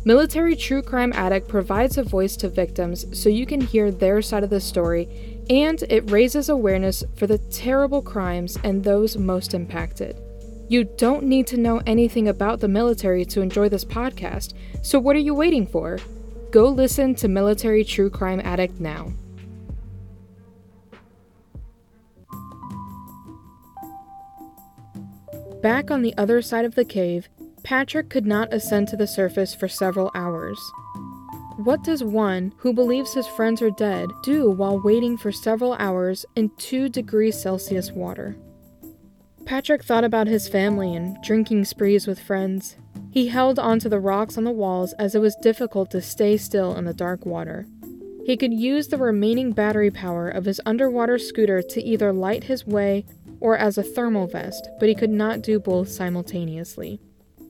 Military 0.05 0.55
True 0.55 0.81
Crime 0.81 1.13
Addict 1.13 1.47
provides 1.47 1.97
a 1.97 2.03
voice 2.03 2.35
to 2.37 2.49
victims 2.49 3.05
so 3.17 3.29
you 3.29 3.45
can 3.45 3.61
hear 3.61 3.89
their 3.89 4.21
side 4.21 4.43
of 4.43 4.49
the 4.49 4.59
story, 4.59 5.07
and 5.49 5.81
it 5.89 6.11
raises 6.11 6.49
awareness 6.49 7.03
for 7.15 7.25
the 7.25 7.37
terrible 7.37 8.01
crimes 8.01 8.57
and 8.63 8.83
those 8.83 9.17
most 9.17 9.53
impacted. 9.53 10.19
You 10.67 10.83
don't 10.83 11.23
need 11.23 11.47
to 11.47 11.57
know 11.57 11.81
anything 11.85 12.27
about 12.27 12.59
the 12.59 12.67
military 12.67 13.25
to 13.25 13.41
enjoy 13.41 13.69
this 13.69 13.85
podcast, 13.85 14.53
so 14.81 14.99
what 14.99 15.15
are 15.15 15.19
you 15.19 15.33
waiting 15.33 15.67
for? 15.67 15.99
Go 16.51 16.67
listen 16.67 17.15
to 17.15 17.27
Military 17.27 17.83
True 17.83 18.09
Crime 18.09 18.41
Addict 18.43 18.79
now. 18.79 19.11
Back 25.61 25.89
on 25.89 26.01
the 26.01 26.13
other 26.17 26.41
side 26.41 26.65
of 26.65 26.75
the 26.75 26.83
cave, 26.83 27.29
Patrick 27.63 28.09
could 28.09 28.25
not 28.25 28.53
ascend 28.53 28.89
to 28.89 28.97
the 28.97 29.07
surface 29.07 29.55
for 29.55 29.69
several 29.69 30.11
hours. 30.13 30.59
What 31.57 31.83
does 31.83 32.03
one 32.03 32.53
who 32.57 32.73
believes 32.73 33.13
his 33.13 33.27
friends 33.27 33.61
are 33.61 33.71
dead 33.71 34.09
do 34.21 34.49
while 34.51 34.81
waiting 34.81 35.17
for 35.17 35.31
several 35.31 35.73
hours 35.75 36.25
in 36.35 36.51
2 36.57 36.89
degrees 36.89 37.41
Celsius 37.41 37.91
water? 37.91 38.35
Patrick 39.45 39.83
thought 39.83 40.03
about 40.03 40.27
his 40.27 40.49
family 40.49 40.93
and 40.93 41.15
drinking 41.23 41.65
sprees 41.65 42.05
with 42.05 42.19
friends. 42.19 42.75
He 43.11 43.27
held 43.27 43.59
onto 43.59 43.87
the 43.87 43.99
rocks 43.99 44.37
on 44.37 44.43
the 44.43 44.51
walls 44.51 44.93
as 44.93 45.15
it 45.15 45.19
was 45.19 45.35
difficult 45.35 45.91
to 45.91 46.01
stay 46.01 46.35
still 46.37 46.75
in 46.75 46.85
the 46.85 46.93
dark 46.93 47.25
water. 47.25 47.65
He 48.25 48.35
could 48.35 48.53
use 48.53 48.87
the 48.87 48.97
remaining 48.97 49.51
battery 49.51 49.91
power 49.91 50.27
of 50.27 50.45
his 50.45 50.59
underwater 50.65 51.17
scooter 51.17 51.61
to 51.61 51.81
either 51.81 52.11
light 52.11 52.45
his 52.45 52.65
way 52.65 53.05
or 53.39 53.57
as 53.57 53.77
a 53.77 53.83
thermal 53.83 54.27
vest, 54.27 54.67
but 54.79 54.89
he 54.89 54.95
could 54.95 55.09
not 55.09 55.41
do 55.41 55.59
both 55.59 55.89
simultaneously. 55.89 56.99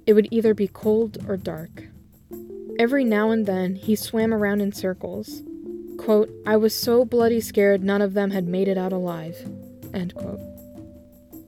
It 0.05 0.13
would 0.13 0.27
either 0.31 0.53
be 0.53 0.67
cold 0.67 1.17
or 1.27 1.37
dark. 1.37 1.87
Every 2.79 3.03
now 3.03 3.31
and 3.31 3.45
then, 3.45 3.75
he 3.75 3.95
swam 3.95 4.33
around 4.33 4.61
in 4.61 4.71
circles. 4.71 5.43
Quote, 5.97 6.29
I 6.45 6.57
was 6.57 6.73
so 6.73 7.05
bloody 7.05 7.39
scared 7.39 7.83
none 7.83 8.01
of 8.01 8.13
them 8.13 8.31
had 8.31 8.47
made 8.47 8.67
it 8.67 8.77
out 8.77 8.91
alive. 8.91 9.37
End 9.93 10.15
quote. 10.15 10.39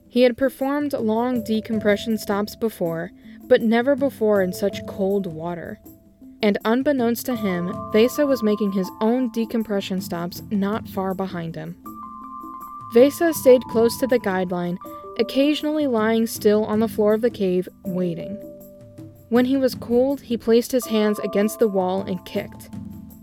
He 0.08 0.22
had 0.22 0.36
performed 0.36 0.92
long 0.94 1.42
decompression 1.42 2.16
stops 2.16 2.56
before, 2.56 3.10
but 3.48 3.60
never 3.60 3.94
before 3.94 4.40
in 4.40 4.52
such 4.52 4.86
cold 4.86 5.26
water. 5.26 5.78
And 6.42 6.58
unbeknownst 6.64 7.26
to 7.26 7.36
him, 7.36 7.72
Vesa 7.92 8.26
was 8.26 8.42
making 8.42 8.72
his 8.72 8.90
own 9.00 9.30
decompression 9.32 10.00
stops 10.00 10.42
not 10.50 10.88
far 10.88 11.12
behind 11.12 11.54
him. 11.54 11.76
Vesa 12.94 13.34
stayed 13.34 13.62
close 13.64 13.98
to 13.98 14.06
the 14.06 14.20
guideline, 14.20 14.78
occasionally 15.18 15.86
lying 15.86 16.26
still 16.26 16.64
on 16.64 16.80
the 16.80 16.88
floor 16.88 17.14
of 17.14 17.20
the 17.20 17.30
cave, 17.30 17.68
waiting. 17.84 18.38
When 19.28 19.46
he 19.46 19.56
was 19.56 19.74
cold, 19.74 20.20
he 20.20 20.36
placed 20.36 20.70
his 20.70 20.86
hands 20.86 21.18
against 21.18 21.58
the 21.58 21.68
wall 21.68 22.02
and 22.02 22.24
kicked. 22.24 22.70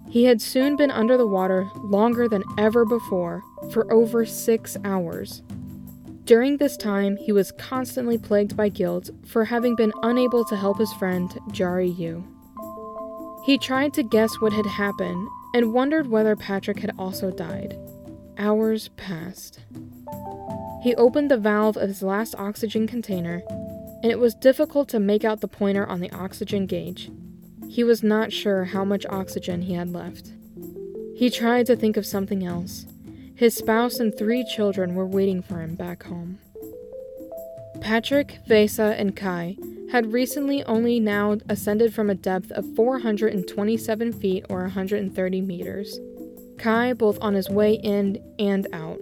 He 0.10 0.26
had 0.26 0.42
soon 0.42 0.76
been 0.76 0.92
under 0.92 1.18
the 1.18 1.28
water 1.28 1.70
longer 1.78 2.28
than 2.28 2.44
ever 2.58 2.86
before, 2.86 3.42
for 3.72 3.92
over 3.92 4.26
six 4.26 4.78
hours. 4.84 5.42
During 6.26 6.58
this 6.58 6.78
time, 6.78 7.18
he 7.18 7.32
was 7.32 7.52
constantly 7.54 8.18
plagued 8.18 8.56
by 8.56 8.70
guilt 8.70 9.10
for 9.26 9.46
having 9.46 9.76
been 9.76 9.94
unable 10.04 10.46
to 10.46 10.56
help 10.56 10.78
his 10.78 10.94
friend, 10.94 11.30
Jari 11.50 11.98
U. 11.98 12.24
He 13.46 13.58
tried 13.58 13.94
to 13.94 14.04
guess 14.04 14.36
what 14.40 14.54
had 14.54 14.66
happened 14.66 15.28
and 15.54 15.74
wondered 15.74 16.08
whether 16.08 16.36
Patrick 16.36 16.80
had 16.80 16.94
also 16.98 17.32
died. 17.32 17.78
Hours 18.38 18.90
passed. 18.98 19.60
He 20.82 20.96
opened 20.96 21.32
the 21.32 21.38
valve 21.38 21.78
of 21.78 21.88
his 21.88 22.04
last 22.04 22.36
oxygen 22.38 22.88
container, 22.88 23.42
and 24.04 24.12
it 24.12 24.20
was 24.20 24.36
difficult 24.36 24.88
to 24.90 25.00
make 25.00 25.24
out 25.24 25.42
the 25.42 25.48
pointer 25.48 25.88
on 25.88 26.02
the 26.02 26.12
oxygen 26.12 26.68
gauge. 26.68 27.10
He 27.68 27.84
was 27.84 28.04
not 28.04 28.32
sure 28.32 28.66
how 28.66 28.86
much 28.86 29.08
oxygen 29.08 29.64
he 29.64 29.74
had 29.74 29.90
left. 29.92 30.34
He 31.16 31.32
tried 31.32 31.66
to 31.68 31.76
think 31.76 31.98
of 31.98 32.06
something 32.06 32.46
else, 32.46 32.86
his 33.36 33.56
spouse 33.56 34.00
and 34.00 34.16
three 34.16 34.46
children 34.46 34.94
were 34.94 35.08
waiting 35.08 35.42
for 35.42 35.60
him 35.60 35.76
back 35.76 36.04
home. 36.04 36.38
Patrick, 37.82 38.40
Vesa, 38.48 38.96
and 38.98 39.16
Kai 39.16 39.58
had 39.92 40.14
recently 40.14 40.64
only 40.64 41.00
now 41.00 41.38
ascended 41.50 41.94
from 41.94 42.10
a 42.10 42.16
depth 42.16 42.52
of 42.52 42.76
427 42.76 44.14
feet 44.14 44.46
or 44.50 44.62
130 44.62 45.42
meters. 45.42 46.00
Kai 46.58 46.94
both 46.94 47.18
on 47.22 47.34
his 47.34 47.50
way 47.50 47.74
in 47.74 48.24
and 48.38 48.68
out. 48.72 49.00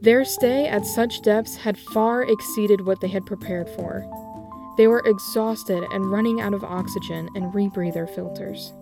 Their 0.00 0.24
stay 0.24 0.66
at 0.66 0.84
such 0.84 1.22
depths 1.22 1.56
had 1.56 1.78
far 1.78 2.24
exceeded 2.24 2.84
what 2.84 3.00
they 3.00 3.08
had 3.08 3.24
prepared 3.24 3.68
for. 3.70 4.04
They 4.76 4.86
were 4.86 5.02
exhausted 5.04 5.84
and 5.92 6.10
running 6.10 6.40
out 6.40 6.54
of 6.54 6.64
oxygen 6.64 7.28
and 7.34 7.52
rebreather 7.52 8.08
filters. 8.14 8.72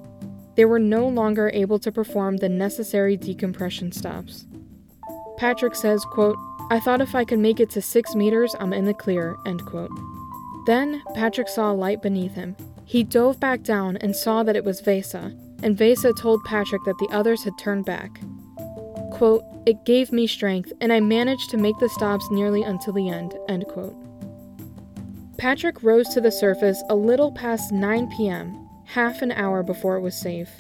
They 0.57 0.65
were 0.65 0.79
no 0.79 1.09
longer 1.09 1.51
able 1.55 1.79
to 1.79 1.93
perform 1.93 2.37
the 2.37 2.49
necessary 2.49 3.17
decompression 3.17 3.93
stops. 3.93 4.47
Patrick 5.37 5.75
says, 5.75 6.05
quote, 6.05 6.37
I 6.71 6.79
thought 6.79 7.01
if 7.01 7.15
I 7.15 7.25
could 7.25 7.39
make 7.39 7.61
it 7.61 7.71
to 7.71 7.83
six 7.83 8.15
meters, 8.15 8.55
I'm 8.61 8.73
in 8.73 8.85
the 8.85 8.95
clear, 8.95 9.37
end 9.47 9.65
quote. 9.65 9.91
Then 10.67 11.03
Patrick 11.15 11.49
saw 11.49 11.73
a 11.73 11.75
light 11.75 12.03
beneath 12.03 12.35
him. 12.35 12.57
He 12.85 13.03
dove 13.03 13.41
back 13.41 13.63
down 13.63 13.97
and 13.97 14.15
saw 14.15 14.43
that 14.43 14.57
it 14.57 14.65
was 14.65 14.83
Vesa, 14.83 15.37
and 15.63 15.77
Vesa 15.77 16.15
told 16.15 16.45
Patrick 16.45 16.85
that 16.85 16.99
the 16.99 17.09
others 17.11 17.43
had 17.43 17.59
turned 17.59 17.85
back. 17.85 18.21
Quote, 19.13 19.45
It 19.67 19.85
gave 19.85 20.13
me 20.13 20.27
strength, 20.27 20.73
and 20.81 20.93
I 20.93 21.01
managed 21.01 21.51
to 21.51 21.57
make 21.57 21.79
the 21.79 21.89
stops 21.89 22.31
nearly 22.31 22.63
until 22.63 22.93
the 22.93 23.09
end, 23.09 23.35
end 23.49 23.67
quote. 23.67 23.97
Patrick 25.41 25.83
rose 25.83 26.11
to 26.11 26.21
the 26.21 26.31
surface 26.31 26.83
a 26.91 26.95
little 26.95 27.33
past 27.33 27.73
9 27.73 28.13
p.m., 28.15 28.69
half 28.85 29.23
an 29.23 29.33
hour 29.33 29.63
before 29.63 29.97
it 29.97 30.03
was 30.03 30.15
safe. 30.15 30.51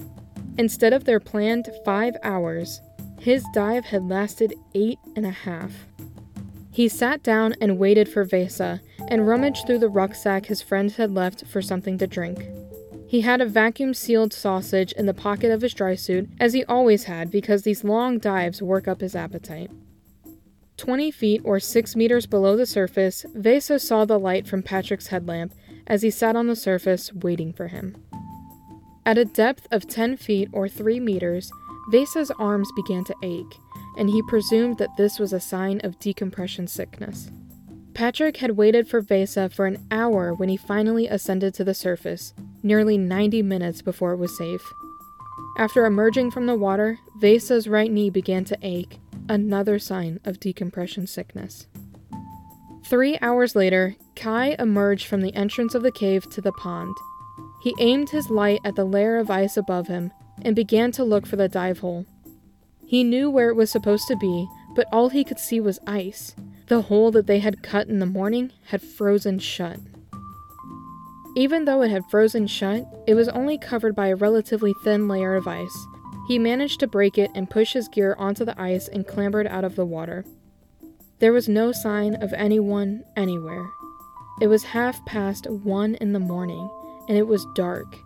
Instead 0.56 0.94
of 0.94 1.04
their 1.04 1.20
planned 1.20 1.68
five 1.84 2.16
hours, 2.22 2.80
his 3.18 3.44
dive 3.52 3.84
had 3.84 4.08
lasted 4.08 4.54
eight 4.74 4.98
and 5.14 5.26
a 5.26 5.30
half. 5.30 5.70
He 6.72 6.88
sat 6.88 7.22
down 7.22 7.54
and 7.60 7.78
waited 7.78 8.08
for 8.08 8.24
Vesa 8.24 8.80
and 9.08 9.28
rummaged 9.28 9.66
through 9.66 9.80
the 9.80 9.88
rucksack 9.90 10.46
his 10.46 10.62
friend 10.62 10.90
had 10.92 11.12
left 11.12 11.46
for 11.46 11.60
something 11.60 11.98
to 11.98 12.06
drink. 12.06 12.48
He 13.06 13.20
had 13.20 13.42
a 13.42 13.46
vacuum 13.46 13.92
sealed 13.92 14.32
sausage 14.32 14.92
in 14.92 15.04
the 15.04 15.12
pocket 15.12 15.50
of 15.50 15.60
his 15.60 15.74
dry 15.74 15.94
suit, 15.94 16.30
as 16.40 16.54
he 16.54 16.64
always 16.64 17.04
had 17.04 17.30
because 17.30 17.64
these 17.64 17.84
long 17.84 18.16
dives 18.16 18.62
work 18.62 18.88
up 18.88 19.02
his 19.02 19.14
appetite. 19.14 19.70
20 20.80 21.10
feet 21.10 21.42
or 21.44 21.60
6 21.60 21.94
meters 21.94 22.24
below 22.24 22.56
the 22.56 22.64
surface, 22.64 23.26
Vesa 23.36 23.78
saw 23.78 24.06
the 24.06 24.18
light 24.18 24.48
from 24.48 24.62
Patrick's 24.62 25.08
headlamp 25.08 25.52
as 25.86 26.00
he 26.00 26.10
sat 26.10 26.34
on 26.34 26.46
the 26.46 26.56
surface 26.56 27.12
waiting 27.12 27.52
for 27.52 27.68
him. 27.68 28.02
At 29.04 29.18
a 29.18 29.26
depth 29.26 29.68
of 29.70 29.86
10 29.86 30.16
feet 30.16 30.48
or 30.54 30.70
3 30.70 30.98
meters, 30.98 31.52
Vesa's 31.92 32.30
arms 32.38 32.72
began 32.74 33.04
to 33.04 33.14
ache, 33.22 33.58
and 33.98 34.08
he 34.08 34.22
presumed 34.22 34.78
that 34.78 34.96
this 34.96 35.18
was 35.18 35.34
a 35.34 35.38
sign 35.38 35.82
of 35.84 35.98
decompression 35.98 36.66
sickness. 36.66 37.30
Patrick 37.92 38.38
had 38.38 38.52
waited 38.52 38.88
for 38.88 39.02
Vesa 39.02 39.52
for 39.52 39.66
an 39.66 39.86
hour 39.90 40.32
when 40.32 40.48
he 40.48 40.56
finally 40.56 41.06
ascended 41.08 41.52
to 41.54 41.64
the 41.64 41.74
surface, 41.74 42.32
nearly 42.62 42.96
90 42.96 43.42
minutes 43.42 43.82
before 43.82 44.12
it 44.12 44.18
was 44.18 44.34
safe. 44.38 44.62
After 45.58 45.84
emerging 45.84 46.30
from 46.30 46.46
the 46.46 46.56
water, 46.56 46.98
Vesa's 47.20 47.68
right 47.68 47.92
knee 47.92 48.08
began 48.08 48.46
to 48.46 48.56
ache, 48.62 48.98
another 49.28 49.78
sign 49.78 50.20
of 50.24 50.40
decompression 50.40 51.06
sickness. 51.06 51.66
Three 52.84 53.18
hours 53.20 53.54
later, 53.54 53.96
Kai 54.16 54.56
emerged 54.58 55.06
from 55.06 55.20
the 55.20 55.34
entrance 55.34 55.74
of 55.74 55.82
the 55.82 55.92
cave 55.92 56.28
to 56.30 56.40
the 56.40 56.52
pond. 56.52 56.96
He 57.62 57.74
aimed 57.78 58.10
his 58.10 58.30
light 58.30 58.60
at 58.64 58.74
the 58.74 58.84
layer 58.84 59.18
of 59.18 59.30
ice 59.30 59.56
above 59.56 59.86
him 59.86 60.12
and 60.42 60.56
began 60.56 60.90
to 60.92 61.04
look 61.04 61.26
for 61.26 61.36
the 61.36 61.48
dive 61.48 61.80
hole. 61.80 62.06
He 62.84 63.04
knew 63.04 63.30
where 63.30 63.50
it 63.50 63.54
was 63.54 63.70
supposed 63.70 64.08
to 64.08 64.16
be, 64.16 64.48
but 64.74 64.86
all 64.90 65.10
he 65.10 65.24
could 65.24 65.38
see 65.38 65.60
was 65.60 65.78
ice. 65.86 66.34
The 66.66 66.82
hole 66.82 67.10
that 67.12 67.26
they 67.26 67.38
had 67.38 67.62
cut 67.62 67.88
in 67.88 67.98
the 67.98 68.06
morning 68.06 68.52
had 68.66 68.82
frozen 68.82 69.38
shut. 69.38 69.78
Even 71.36 71.64
though 71.64 71.82
it 71.82 71.90
had 71.90 72.04
frozen 72.10 72.46
shut, 72.48 72.84
it 73.06 73.14
was 73.14 73.28
only 73.28 73.56
covered 73.58 73.94
by 73.94 74.08
a 74.08 74.16
relatively 74.16 74.74
thin 74.82 75.06
layer 75.06 75.36
of 75.36 75.46
ice. 75.46 75.86
He 76.30 76.38
managed 76.38 76.78
to 76.78 76.86
break 76.86 77.18
it 77.18 77.32
and 77.34 77.50
push 77.50 77.72
his 77.72 77.88
gear 77.88 78.14
onto 78.16 78.44
the 78.44 78.54
ice 78.56 78.86
and 78.86 79.04
clambered 79.04 79.48
out 79.48 79.64
of 79.64 79.74
the 79.74 79.84
water. 79.84 80.24
There 81.18 81.32
was 81.32 81.48
no 81.48 81.72
sign 81.72 82.14
of 82.14 82.32
anyone 82.34 83.02
anywhere. 83.16 83.68
It 84.40 84.46
was 84.46 84.62
half 84.62 85.04
past 85.04 85.50
one 85.50 85.96
in 85.96 86.12
the 86.12 86.20
morning, 86.20 86.70
and 87.08 87.18
it 87.18 87.26
was 87.26 87.48
dark. 87.56 87.96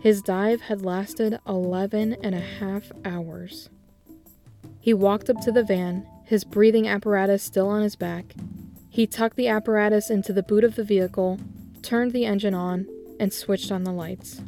His 0.00 0.20
dive 0.20 0.60
had 0.60 0.84
lasted 0.84 1.40
11 1.48 2.18
and 2.22 2.34
a 2.34 2.40
half 2.40 2.92
hours. 3.06 3.70
He 4.78 4.92
walked 4.92 5.30
up 5.30 5.40
to 5.40 5.50
the 5.50 5.64
van, 5.64 6.06
his 6.26 6.44
breathing 6.44 6.86
apparatus 6.86 7.42
still 7.42 7.70
on 7.70 7.80
his 7.80 7.96
back. 7.96 8.34
He 8.90 9.06
tucked 9.06 9.36
the 9.36 9.48
apparatus 9.48 10.10
into 10.10 10.34
the 10.34 10.42
boot 10.42 10.62
of 10.62 10.74
the 10.74 10.84
vehicle, 10.84 11.40
turned 11.80 12.12
the 12.12 12.26
engine 12.26 12.52
on, 12.52 12.86
and 13.18 13.32
switched 13.32 13.72
on 13.72 13.84
the 13.84 13.92
lights. 13.92 14.42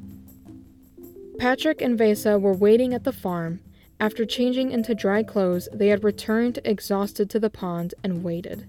Patrick 1.39 1.81
and 1.81 1.97
Vesa 1.97 2.41
were 2.41 2.53
waiting 2.53 2.93
at 2.93 3.05
the 3.05 3.13
farm. 3.13 3.61
After 4.01 4.27
changing 4.27 4.73
into 4.73 4.93
dry 4.93 5.23
clothes, 5.23 5.69
they 5.73 5.87
had 5.87 6.03
returned 6.03 6.59
exhausted 6.65 7.31
to 7.31 7.39
the 7.39 7.49
pond 7.49 7.95
and 8.03 8.25
waited. 8.25 8.67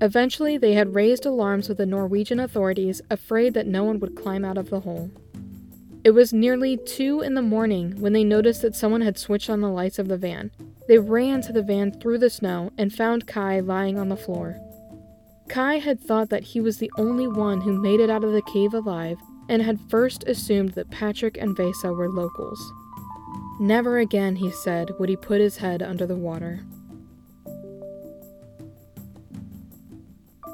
Eventually, 0.00 0.56
they 0.56 0.74
had 0.74 0.94
raised 0.94 1.26
alarms 1.26 1.68
with 1.68 1.78
the 1.78 1.86
Norwegian 1.86 2.38
authorities, 2.38 3.02
afraid 3.10 3.54
that 3.54 3.66
no 3.66 3.82
one 3.82 3.98
would 3.98 4.14
climb 4.14 4.44
out 4.44 4.58
of 4.58 4.70
the 4.70 4.80
hole. 4.80 5.10
It 6.04 6.12
was 6.12 6.32
nearly 6.32 6.76
2 6.76 7.20
in 7.20 7.34
the 7.34 7.42
morning 7.42 8.00
when 8.00 8.12
they 8.12 8.24
noticed 8.24 8.62
that 8.62 8.76
someone 8.76 9.00
had 9.00 9.18
switched 9.18 9.50
on 9.50 9.60
the 9.60 9.68
lights 9.68 9.98
of 9.98 10.06
the 10.06 10.16
van. 10.16 10.52
They 10.86 10.98
ran 10.98 11.40
to 11.42 11.52
the 11.52 11.62
van 11.62 11.90
through 11.90 12.18
the 12.18 12.30
snow 12.30 12.70
and 12.78 12.92
found 12.92 13.26
Kai 13.26 13.58
lying 13.58 13.98
on 13.98 14.08
the 14.08 14.16
floor. 14.16 14.56
Kai 15.48 15.78
had 15.78 16.00
thought 16.00 16.30
that 16.30 16.44
he 16.44 16.60
was 16.60 16.78
the 16.78 16.92
only 16.96 17.26
one 17.26 17.60
who 17.60 17.82
made 17.82 17.98
it 17.98 18.10
out 18.10 18.22
of 18.22 18.32
the 18.32 18.42
cave 18.42 18.72
alive 18.72 19.18
and 19.52 19.60
had 19.60 19.78
first 19.90 20.24
assumed 20.26 20.70
that 20.70 20.90
Patrick 20.90 21.36
and 21.36 21.54
Vesa 21.54 21.94
were 21.94 22.08
locals. 22.08 22.72
Never 23.60 23.98
again, 23.98 24.36
he 24.36 24.50
said, 24.50 24.98
would 24.98 25.10
he 25.10 25.16
put 25.16 25.42
his 25.42 25.58
head 25.58 25.82
under 25.82 26.06
the 26.06 26.16
water. 26.16 26.64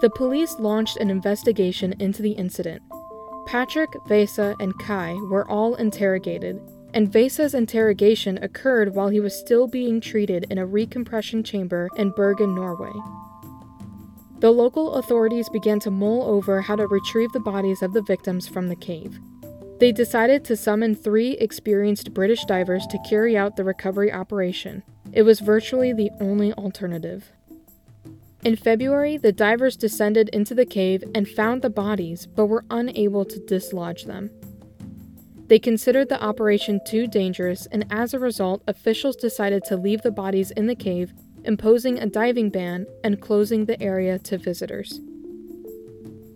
The 0.00 0.10
police 0.10 0.58
launched 0.58 0.96
an 0.96 1.10
investigation 1.10 1.94
into 2.00 2.22
the 2.22 2.32
incident. 2.32 2.82
Patrick, 3.46 3.90
Vesa, 4.08 4.56
and 4.58 4.76
Kai 4.80 5.14
were 5.30 5.48
all 5.48 5.76
interrogated, 5.76 6.60
and 6.92 7.08
Vesa's 7.08 7.54
interrogation 7.54 8.36
occurred 8.42 8.96
while 8.96 9.10
he 9.10 9.20
was 9.20 9.38
still 9.38 9.68
being 9.68 10.00
treated 10.00 10.44
in 10.50 10.58
a 10.58 10.66
recompression 10.66 11.44
chamber 11.44 11.88
in 11.96 12.10
Bergen, 12.10 12.52
Norway. 12.52 12.92
The 14.40 14.52
local 14.52 14.94
authorities 14.94 15.48
began 15.48 15.80
to 15.80 15.90
mull 15.90 16.22
over 16.22 16.60
how 16.60 16.76
to 16.76 16.86
retrieve 16.86 17.32
the 17.32 17.40
bodies 17.40 17.82
of 17.82 17.92
the 17.92 18.02
victims 18.02 18.46
from 18.46 18.68
the 18.68 18.76
cave. 18.76 19.18
They 19.80 19.90
decided 19.90 20.44
to 20.44 20.56
summon 20.56 20.94
three 20.94 21.32
experienced 21.32 22.14
British 22.14 22.44
divers 22.44 22.86
to 22.88 23.02
carry 23.08 23.36
out 23.36 23.56
the 23.56 23.64
recovery 23.64 24.12
operation. 24.12 24.84
It 25.12 25.22
was 25.22 25.40
virtually 25.40 25.92
the 25.92 26.12
only 26.20 26.52
alternative. 26.52 27.32
In 28.44 28.54
February, 28.54 29.16
the 29.16 29.32
divers 29.32 29.76
descended 29.76 30.28
into 30.28 30.54
the 30.54 30.66
cave 30.66 31.02
and 31.16 31.28
found 31.28 31.62
the 31.62 31.70
bodies, 31.70 32.28
but 32.28 32.46
were 32.46 32.64
unable 32.70 33.24
to 33.24 33.44
dislodge 33.46 34.04
them. 34.04 34.30
They 35.48 35.58
considered 35.58 36.08
the 36.08 36.22
operation 36.22 36.80
too 36.86 37.08
dangerous, 37.08 37.66
and 37.72 37.86
as 37.90 38.14
a 38.14 38.20
result, 38.20 38.62
officials 38.68 39.16
decided 39.16 39.64
to 39.64 39.76
leave 39.76 40.02
the 40.02 40.12
bodies 40.12 40.52
in 40.52 40.66
the 40.66 40.76
cave 40.76 41.12
imposing 41.44 41.98
a 41.98 42.06
diving 42.06 42.50
ban 42.50 42.86
and 43.04 43.20
closing 43.20 43.64
the 43.64 43.80
area 43.82 44.18
to 44.20 44.38
visitors. 44.38 45.00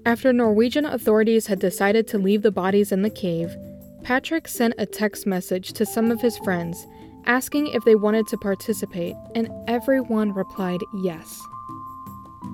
After 0.05 0.33
Norwegian 0.33 0.85
authorities 0.85 1.47
had 1.47 1.61
decided 1.61 2.09
to 2.09 2.19
leave 2.19 2.43
the 2.43 2.51
bodies 2.51 2.93
in 2.93 3.03
the 3.03 3.11
cave, 3.11 3.55
Patrick 4.03 4.49
sent 4.49 4.75
a 4.79 4.87
text 4.87 5.27
message 5.27 5.73
to 5.75 5.87
some 5.87 6.11
of 6.11 6.21
his 6.21 6.39
friends 6.39 6.87
asking 7.27 7.69
if 7.69 7.85
they 7.85 7.95
wanted 7.95 8.27
to 8.27 8.37
participate, 8.37 9.15
and 9.35 9.49
everyone 9.69 10.33
replied 10.33 10.81
yes. 11.03 11.41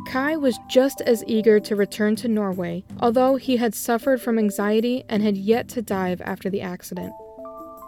Kai 0.06 0.36
was 0.36 0.58
just 0.68 1.00
as 1.02 1.24
eager 1.26 1.60
to 1.60 1.76
return 1.76 2.16
to 2.16 2.28
Norway, 2.28 2.84
although 3.00 3.36
he 3.36 3.56
had 3.56 3.74
suffered 3.74 4.20
from 4.20 4.38
anxiety 4.38 5.04
and 5.08 5.22
had 5.22 5.36
yet 5.36 5.68
to 5.70 5.82
dive 5.82 6.20
after 6.22 6.50
the 6.50 6.60
accident. 6.60 7.12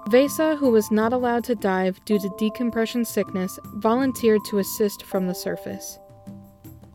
Vesa, 0.08 0.56
who 0.56 0.70
was 0.70 0.90
not 0.90 1.12
allowed 1.12 1.44
to 1.44 1.54
dive 1.54 2.04
due 2.04 2.18
to 2.18 2.34
decompression 2.38 3.04
sickness, 3.04 3.58
volunteered 3.74 4.40
to 4.46 4.58
assist 4.58 5.04
from 5.04 5.26
the 5.26 5.34
surface. 5.34 5.98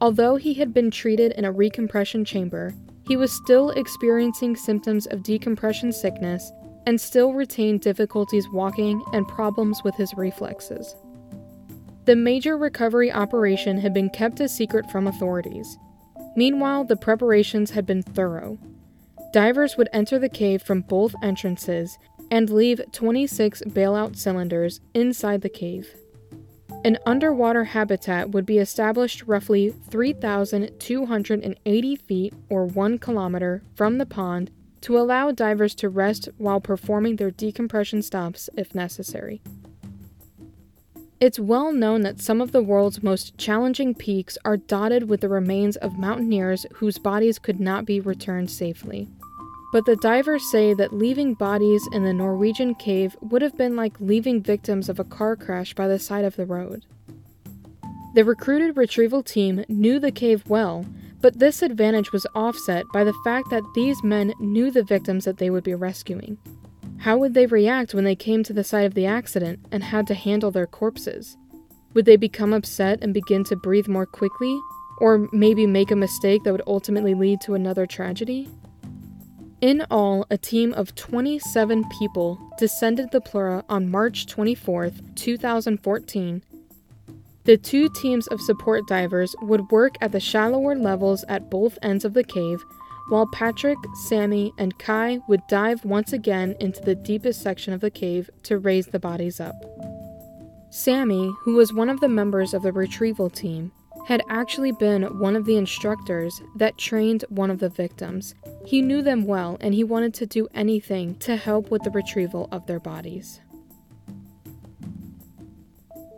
Although 0.01 0.35
he 0.35 0.53
had 0.53 0.73
been 0.73 0.91
treated 0.91 1.31
in 1.33 1.45
a 1.45 1.53
recompression 1.53 2.25
chamber, 2.25 2.73
he 3.07 3.15
was 3.15 3.31
still 3.31 3.69
experiencing 3.71 4.55
symptoms 4.55 5.05
of 5.07 5.23
decompression 5.23 5.91
sickness 5.91 6.51
and 6.85 6.99
still 6.99 7.33
retained 7.33 7.81
difficulties 7.81 8.49
walking 8.49 9.03
and 9.13 9.27
problems 9.27 9.81
with 9.83 9.95
his 9.95 10.13
reflexes. 10.15 10.95
The 12.05 12.15
major 12.15 12.57
recovery 12.57 13.11
operation 13.11 13.77
had 13.77 13.93
been 13.93 14.09
kept 14.09 14.39
a 14.39 14.49
secret 14.49 14.91
from 14.91 15.07
authorities. 15.07 15.77
Meanwhile, 16.35 16.83
the 16.83 16.97
preparations 16.97 17.71
had 17.71 17.85
been 17.85 18.03
thorough. 18.03 18.59
Divers 19.31 19.75
would 19.77 19.89
enter 19.91 20.19
the 20.19 20.29
cave 20.29 20.61
from 20.61 20.81
both 20.81 21.15
entrances 21.23 21.97
and 22.31 22.49
leave 22.49 22.81
26 22.91 23.61
bailout 23.67 24.17
cylinders 24.17 24.81
inside 24.93 25.41
the 25.41 25.49
cave. 25.49 25.95
An 26.83 26.97
underwater 27.05 27.63
habitat 27.63 28.31
would 28.31 28.45
be 28.45 28.59
established 28.59 29.23
roughly 29.25 29.73
3,280 29.89 31.95
feet 31.95 32.33
or 32.49 32.65
1 32.65 32.97
kilometer 32.99 33.63
from 33.73 33.97
the 33.97 34.05
pond 34.05 34.51
to 34.81 34.97
allow 34.97 35.31
divers 35.31 35.73
to 35.73 35.89
rest 35.89 36.29
while 36.37 36.61
performing 36.61 37.15
their 37.15 37.31
decompression 37.31 38.03
stops 38.03 38.51
if 38.55 38.75
necessary. 38.75 39.41
It's 41.19 41.39
well 41.39 41.71
known 41.71 42.01
that 42.01 42.21
some 42.21 42.39
of 42.39 42.51
the 42.51 42.61
world's 42.61 43.01
most 43.01 43.35
challenging 43.35 43.95
peaks 43.95 44.37
are 44.45 44.57
dotted 44.57 45.09
with 45.09 45.21
the 45.21 45.29
remains 45.29 45.75
of 45.77 45.97
mountaineers 45.97 46.67
whose 46.73 46.99
bodies 46.99 47.39
could 47.39 47.59
not 47.59 47.85
be 47.85 47.99
returned 47.99 48.51
safely. 48.51 49.07
But 49.71 49.85
the 49.85 49.95
divers 49.97 50.49
say 50.49 50.73
that 50.73 50.93
leaving 50.93 51.33
bodies 51.33 51.87
in 51.91 52.03
the 52.03 52.13
Norwegian 52.13 52.75
cave 52.75 53.15
would 53.21 53.41
have 53.41 53.57
been 53.57 53.75
like 53.75 53.99
leaving 53.99 54.41
victims 54.41 54.89
of 54.89 54.99
a 54.99 55.03
car 55.03 55.35
crash 55.35 55.73
by 55.73 55.87
the 55.87 55.99
side 55.99 56.25
of 56.25 56.35
the 56.35 56.45
road. 56.45 56.85
The 58.13 58.23
recruited 58.23 58.77
retrieval 58.77 59.23
team 59.23 59.65
knew 59.67 59.99
the 59.99 60.11
cave 60.11 60.43
well, 60.47 60.85
but 61.19 61.39
this 61.39 61.61
advantage 61.61 62.11
was 62.11 62.27
offset 62.35 62.85
by 62.93 63.03
the 63.03 63.15
fact 63.25 63.49
that 63.49 63.63
these 63.73 64.01
men 64.03 64.33
knew 64.39 64.71
the 64.71 64.83
victims 64.83 65.25
that 65.25 65.37
they 65.37 65.49
would 65.49 65.63
be 65.63 65.75
rescuing. 65.75 66.37
How 66.99 67.17
would 67.17 67.33
they 67.33 67.45
react 67.45 67.93
when 67.93 68.03
they 68.03 68.15
came 68.15 68.43
to 68.43 68.53
the 68.53 68.63
site 68.63 68.85
of 68.85 68.93
the 68.93 69.05
accident 69.05 69.59
and 69.71 69.83
had 69.83 70.07
to 70.07 70.13
handle 70.13 70.51
their 70.51 70.67
corpses? 70.67 71.35
Would 71.93 72.05
they 72.05 72.15
become 72.15 72.53
upset 72.53 72.99
and 73.01 73.13
begin 73.13 73.43
to 73.45 73.55
breathe 73.55 73.87
more 73.87 74.05
quickly? 74.05 74.57
Or 74.99 75.27
maybe 75.31 75.67
make 75.67 75.91
a 75.91 75.95
mistake 75.95 76.43
that 76.43 76.51
would 76.51 76.61
ultimately 76.67 77.13
lead 77.13 77.41
to 77.41 77.53
another 77.53 77.85
tragedy? 77.85 78.49
In 79.61 79.85
all, 79.89 80.25
a 80.29 80.37
team 80.37 80.73
of 80.73 80.95
27 80.95 81.85
people 81.97 82.39
descended 82.57 83.11
the 83.11 83.21
Plura 83.21 83.63
on 83.69 83.89
March 83.89 84.27
24, 84.27 84.91
2014. 85.15 86.43
The 87.45 87.57
two 87.57 87.89
teams 87.89 88.27
of 88.27 88.41
support 88.41 88.87
divers 88.87 89.35
would 89.41 89.71
work 89.71 89.95
at 90.01 90.11
the 90.11 90.19
shallower 90.19 90.75
levels 90.75 91.23
at 91.29 91.49
both 91.49 91.77
ends 91.81 92.03
of 92.03 92.13
the 92.13 92.23
cave, 92.23 92.63
while 93.09 93.27
Patrick, 93.27 93.77
Sammy, 94.07 94.51
and 94.57 94.77
Kai 94.77 95.19
would 95.27 95.41
dive 95.47 95.85
once 95.85 96.11
again 96.11 96.55
into 96.59 96.81
the 96.81 96.95
deepest 96.95 97.41
section 97.41 97.71
of 97.71 97.81
the 97.81 97.91
cave 97.91 98.29
to 98.43 98.57
raise 98.57 98.87
the 98.87 98.99
bodies 98.99 99.39
up. 99.39 99.55
Sammy, 100.69 101.31
who 101.43 101.55
was 101.55 101.71
one 101.71 101.89
of 101.89 102.01
the 102.01 102.09
members 102.09 102.53
of 102.53 102.63
the 102.63 102.73
retrieval 102.73 103.29
team, 103.29 103.71
had 104.05 104.23
actually 104.29 104.71
been 104.71 105.03
one 105.19 105.35
of 105.35 105.45
the 105.45 105.57
instructors 105.57 106.41
that 106.55 106.77
trained 106.77 107.25
one 107.29 107.49
of 107.49 107.59
the 107.59 107.69
victims. 107.69 108.35
He 108.65 108.81
knew 108.81 109.01
them 109.01 109.25
well 109.25 109.57
and 109.59 109.73
he 109.73 109.83
wanted 109.83 110.13
to 110.15 110.25
do 110.25 110.47
anything 110.53 111.15
to 111.15 111.35
help 111.35 111.71
with 111.71 111.83
the 111.83 111.89
retrieval 111.89 112.47
of 112.51 112.67
their 112.67 112.79
bodies. 112.79 113.41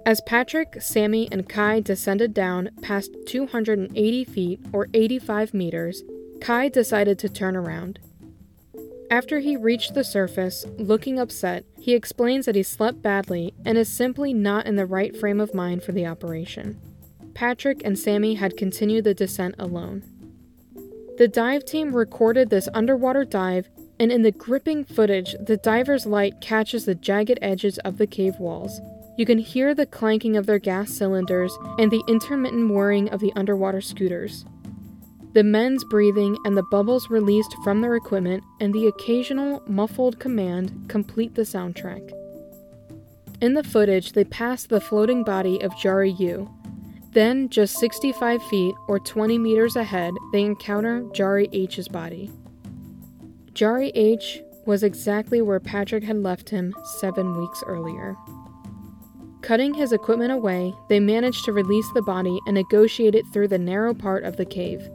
As 0.05 0.21
Patrick, 0.21 0.81
Sammy, 0.81 1.27
and 1.31 1.49
Kai 1.49 1.81
descended 1.81 2.33
down 2.33 2.69
past 2.81 3.11
280 3.25 4.23
feet 4.23 4.59
or 4.71 4.87
85 4.93 5.53
meters, 5.53 6.03
Kai 6.39 6.69
decided 6.69 7.19
to 7.19 7.29
turn 7.29 7.57
around. 7.57 7.99
After 9.09 9.39
he 9.39 9.55
reached 9.55 9.93
the 9.93 10.03
surface, 10.03 10.65
looking 10.77 11.19
upset, 11.19 11.65
he 11.79 11.93
explains 11.93 12.45
that 12.45 12.55
he 12.55 12.63
slept 12.63 13.01
badly 13.01 13.53
and 13.65 13.77
is 13.77 13.89
simply 13.89 14.33
not 14.33 14.65
in 14.65 14.75
the 14.75 14.85
right 14.85 15.15
frame 15.15 15.39
of 15.39 15.53
mind 15.53 15.83
for 15.83 15.93
the 15.93 16.05
operation. 16.05 16.79
Patrick 17.37 17.83
and 17.85 17.99
Sammy 17.99 18.33
had 18.33 18.57
continued 18.57 19.03
the 19.03 19.13
descent 19.13 19.53
alone. 19.59 20.01
The 21.19 21.27
dive 21.27 21.65
team 21.65 21.95
recorded 21.95 22.49
this 22.49 22.67
underwater 22.73 23.25
dive, 23.25 23.69
and 23.99 24.11
in 24.11 24.23
the 24.23 24.31
gripping 24.31 24.83
footage, 24.83 25.35
the 25.39 25.57
diver's 25.57 26.07
light 26.07 26.41
catches 26.41 26.85
the 26.85 26.95
jagged 26.95 27.37
edges 27.39 27.77
of 27.85 27.99
the 27.99 28.07
cave 28.07 28.39
walls. 28.39 28.81
You 29.19 29.27
can 29.27 29.37
hear 29.37 29.75
the 29.75 29.85
clanking 29.85 30.35
of 30.35 30.47
their 30.47 30.57
gas 30.57 30.89
cylinders 30.89 31.55
and 31.77 31.91
the 31.91 32.03
intermittent 32.07 32.71
whirring 32.71 33.07
of 33.09 33.19
the 33.19 33.33
underwater 33.35 33.81
scooters. 33.81 34.43
The 35.33 35.43
men's 35.43 35.83
breathing 35.83 36.39
and 36.43 36.57
the 36.57 36.65
bubbles 36.71 37.11
released 37.11 37.55
from 37.63 37.81
their 37.81 37.95
equipment 37.95 38.43
and 38.59 38.73
the 38.73 38.87
occasional 38.87 39.61
muffled 39.67 40.17
command 40.17 40.85
complete 40.87 41.35
the 41.35 41.43
soundtrack. 41.43 42.11
In 43.39 43.53
the 43.53 43.63
footage, 43.63 44.13
they 44.13 44.23
pass 44.23 44.63
the 44.63 44.81
floating 44.81 45.23
body 45.23 45.61
of 45.61 45.71
Jari 45.73 46.19
U, 46.19 46.49
then, 47.17 47.49
just 47.49 47.79
65 47.79 48.43
feet 48.43 48.75
or 48.87 48.99
20 48.99 49.39
meters 49.39 49.75
ahead, 49.75 50.13
they 50.31 50.43
encounter 50.43 51.01
Jari 51.15 51.49
H's 51.51 51.87
body. 51.87 52.31
Jari 53.53 53.91
H 53.95 54.43
was 54.67 54.83
exactly 54.83 55.41
where 55.41 55.59
Patrick 55.59 56.03
had 56.03 56.17
left 56.17 56.47
him 56.47 56.75
seven 56.99 57.35
weeks 57.35 57.63
earlier. 57.65 58.15
Cutting 59.41 59.73
his 59.73 59.93
equipment 59.93 60.31
away, 60.31 60.75
they 60.89 60.99
managed 60.99 61.43
to 61.45 61.53
release 61.53 61.91
the 61.95 62.03
body 62.03 62.39
and 62.45 62.53
negotiate 62.53 63.15
it 63.15 63.25
through 63.33 63.47
the 63.47 63.57
narrow 63.57 63.95
part 63.95 64.23
of 64.23 64.37
the 64.37 64.45
cave. 64.45 64.87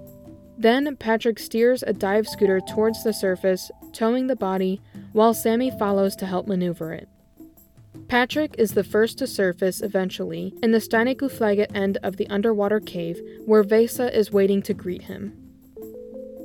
Then, 0.56 0.94
Patrick 0.94 1.40
steers 1.40 1.82
a 1.82 1.92
dive 1.92 2.28
scooter 2.28 2.60
towards 2.60 3.02
the 3.02 3.12
surface, 3.12 3.68
towing 3.92 4.28
the 4.28 4.36
body, 4.36 4.80
while 5.10 5.34
Sammy 5.34 5.72
follows 5.76 6.14
to 6.16 6.26
help 6.26 6.46
maneuver 6.46 6.92
it. 6.92 7.08
Patrick 8.08 8.54
is 8.58 8.72
the 8.72 8.84
first 8.84 9.18
to 9.18 9.26
surface 9.26 9.80
eventually 9.80 10.54
in 10.62 10.72
the 10.72 10.78
Steinugleflaget 10.78 11.74
end 11.74 11.98
of 12.02 12.16
the 12.16 12.26
underwater 12.28 12.80
cave 12.80 13.20
where 13.44 13.64
Vesa 13.64 14.12
is 14.12 14.32
waiting 14.32 14.62
to 14.62 14.74
greet 14.74 15.02
him. 15.02 15.36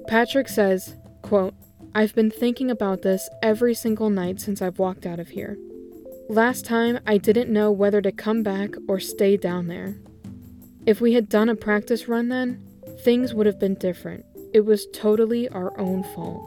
Patrick 0.08 0.48
says, 0.48 0.96
quote, 1.22 1.54
I've 1.94 2.16
been 2.16 2.32
thinking 2.32 2.72
about 2.72 3.02
this 3.02 3.30
every 3.42 3.74
single 3.74 4.10
night 4.10 4.40
since 4.40 4.62
I've 4.62 4.80
walked 4.80 5.06
out 5.06 5.20
of 5.20 5.30
here. 5.30 5.58
Last 6.30 6.66
time, 6.66 7.00
I 7.08 7.18
didn't 7.18 7.52
know 7.52 7.72
whether 7.72 8.02
to 8.02 8.12
come 8.12 8.44
back 8.44 8.76
or 8.88 9.00
stay 9.00 9.38
down 9.38 9.68
there. 9.68 9.96
If 10.86 11.02
we 11.02 11.14
had 11.14 11.28
done 11.28 11.50
a 11.50 11.56
practice 11.56 12.08
run 12.08 12.30
then, 12.30 12.64
things 13.00 13.34
would 13.34 13.46
have 13.46 13.60
been 13.60 13.76
different. 13.76 14.26
It 14.54 14.66
was 14.66 14.88
totally 14.94 15.50
our 15.50 15.78
own 15.80 16.04
fault. 16.04 16.42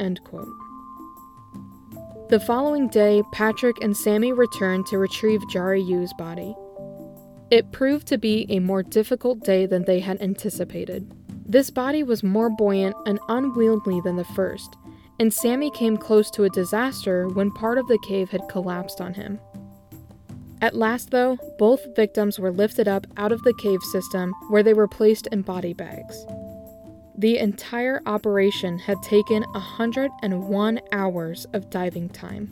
End 0.00 0.22
quote. 0.24 0.48
The 2.32 2.40
following 2.40 2.88
day, 2.88 3.22
Patrick 3.30 3.76
and 3.82 3.94
Sammy 3.94 4.32
returned 4.32 4.86
to 4.86 4.96
retrieve 4.96 5.42
Jari 5.52 5.86
U's 5.86 6.14
body. 6.14 6.56
It 7.50 7.72
proved 7.72 8.06
to 8.06 8.16
be 8.16 8.46
a 8.48 8.58
more 8.58 8.82
difficult 8.82 9.40
day 9.40 9.66
than 9.66 9.84
they 9.84 10.00
had 10.00 10.22
anticipated. 10.22 11.12
This 11.44 11.68
body 11.68 12.02
was 12.02 12.22
more 12.22 12.48
buoyant 12.48 12.96
and 13.04 13.20
unwieldy 13.28 14.00
than 14.00 14.16
the 14.16 14.24
first, 14.24 14.78
and 15.20 15.30
Sammy 15.30 15.70
came 15.72 15.98
close 15.98 16.30
to 16.30 16.44
a 16.44 16.48
disaster 16.48 17.28
when 17.28 17.50
part 17.50 17.76
of 17.76 17.86
the 17.86 17.98
cave 17.98 18.30
had 18.30 18.48
collapsed 18.48 19.02
on 19.02 19.12
him. 19.12 19.38
At 20.62 20.74
last, 20.74 21.10
though, 21.10 21.36
both 21.58 21.94
victims 21.94 22.38
were 22.38 22.50
lifted 22.50 22.88
up 22.88 23.06
out 23.18 23.32
of 23.32 23.42
the 23.42 23.52
cave 23.52 23.82
system 23.82 24.32
where 24.48 24.62
they 24.62 24.72
were 24.72 24.88
placed 24.88 25.26
in 25.26 25.42
body 25.42 25.74
bags. 25.74 26.24
The 27.16 27.38
entire 27.38 28.02
operation 28.06 28.78
had 28.78 29.02
taken 29.02 29.42
101 29.42 30.80
hours 30.92 31.46
of 31.52 31.70
diving 31.70 32.08
time. 32.08 32.50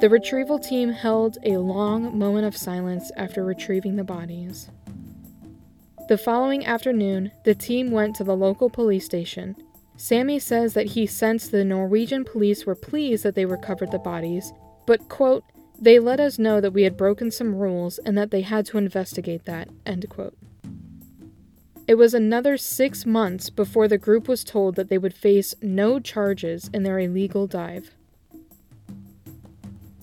The 0.00 0.08
retrieval 0.08 0.58
team 0.58 0.90
held 0.90 1.38
a 1.44 1.58
long 1.58 2.18
moment 2.18 2.46
of 2.46 2.56
silence 2.56 3.12
after 3.16 3.44
retrieving 3.44 3.96
the 3.96 4.04
bodies. 4.04 4.70
The 6.08 6.18
following 6.18 6.66
afternoon, 6.66 7.30
the 7.44 7.54
team 7.54 7.90
went 7.90 8.16
to 8.16 8.24
the 8.24 8.36
local 8.36 8.70
police 8.70 9.04
station 9.04 9.56
Sammy 10.00 10.38
says 10.38 10.72
that 10.72 10.86
he 10.86 11.04
sensed 11.04 11.52
the 11.52 11.62
Norwegian 11.62 12.24
police 12.24 12.64
were 12.64 12.74
pleased 12.74 13.22
that 13.22 13.34
they 13.34 13.44
recovered 13.44 13.90
the 13.90 13.98
bodies, 13.98 14.50
but, 14.86 15.10
quote, 15.10 15.44
they 15.78 15.98
let 15.98 16.18
us 16.18 16.38
know 16.38 16.58
that 16.58 16.72
we 16.72 16.84
had 16.84 16.96
broken 16.96 17.30
some 17.30 17.54
rules 17.54 17.98
and 17.98 18.16
that 18.16 18.30
they 18.30 18.40
had 18.40 18.64
to 18.66 18.78
investigate 18.78 19.44
that, 19.44 19.68
end 19.84 20.08
quote. 20.08 20.38
It 21.90 21.98
was 21.98 22.14
another 22.14 22.56
six 22.56 23.04
months 23.04 23.50
before 23.50 23.88
the 23.88 23.98
group 23.98 24.28
was 24.28 24.44
told 24.44 24.76
that 24.76 24.88
they 24.88 24.96
would 24.96 25.12
face 25.12 25.56
no 25.60 25.98
charges 25.98 26.70
in 26.72 26.84
their 26.84 27.00
illegal 27.00 27.48
dive. 27.48 27.90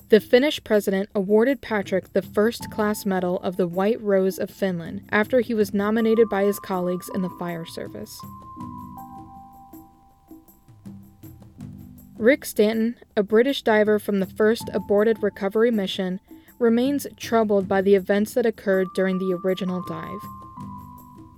The 0.09 0.19
Finnish 0.19 0.61
president 0.65 1.07
awarded 1.15 1.61
Patrick 1.61 2.11
the 2.11 2.21
first 2.21 2.69
class 2.71 3.05
medal 3.05 3.37
of 3.39 3.55
the 3.55 3.69
White 3.69 4.01
Rose 4.01 4.37
of 4.37 4.49
Finland 4.49 5.03
after 5.13 5.39
he 5.39 5.53
was 5.53 5.73
nominated 5.73 6.27
by 6.27 6.43
his 6.43 6.59
colleagues 6.59 7.09
in 7.15 7.21
the 7.21 7.33
fire 7.39 7.65
service. 7.65 8.19
Rick 12.17 12.43
Stanton, 12.43 12.97
a 13.15 13.23
British 13.23 13.61
diver 13.61 13.97
from 13.97 14.19
the 14.19 14.25
first 14.25 14.69
aborted 14.73 15.23
recovery 15.23 15.71
mission, 15.71 16.19
remains 16.59 17.07
troubled 17.15 17.69
by 17.69 17.81
the 17.81 17.95
events 17.95 18.33
that 18.33 18.45
occurred 18.45 18.87
during 18.93 19.19
the 19.19 19.39
original 19.41 19.81
dive. 19.87 20.19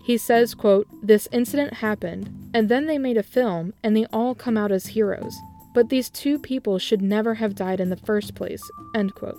He 0.04 0.18
says, 0.18 0.56
quote, 0.56 0.88
This 1.04 1.28
incident 1.32 1.76
happened, 1.76 2.52
and 2.54 2.70
then 2.70 2.86
they 2.86 2.98
made 2.98 3.18
a 3.18 3.24
film, 3.24 3.74
and 3.84 3.96
they 3.96 4.06
all 4.08 4.34
come 4.36 4.58
out 4.58 4.72
as 4.72 4.88
heroes. 4.88 5.36
But 5.74 5.90
these 5.90 6.10
two 6.10 6.40
people 6.40 6.80
should 6.80 7.02
never 7.02 7.36
have 7.36 7.56
died 7.56 7.80
in 7.80 7.90
the 7.90 7.98
first 7.98 8.36
place, 8.36 8.64
end 8.96 9.14
quote. 9.16 9.38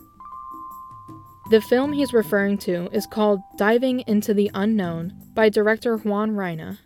The 1.51 1.61
film 1.61 1.93
he's 1.93 2.13
referring 2.13 2.59
to 2.59 2.89
is 2.93 3.07
called 3.07 3.41
Diving 3.59 4.01
into 4.07 4.33
the 4.33 4.51
Unknown 4.55 5.15
by 5.35 5.49
director 5.49 5.97
Juan 5.97 6.37
Reina 6.37 6.79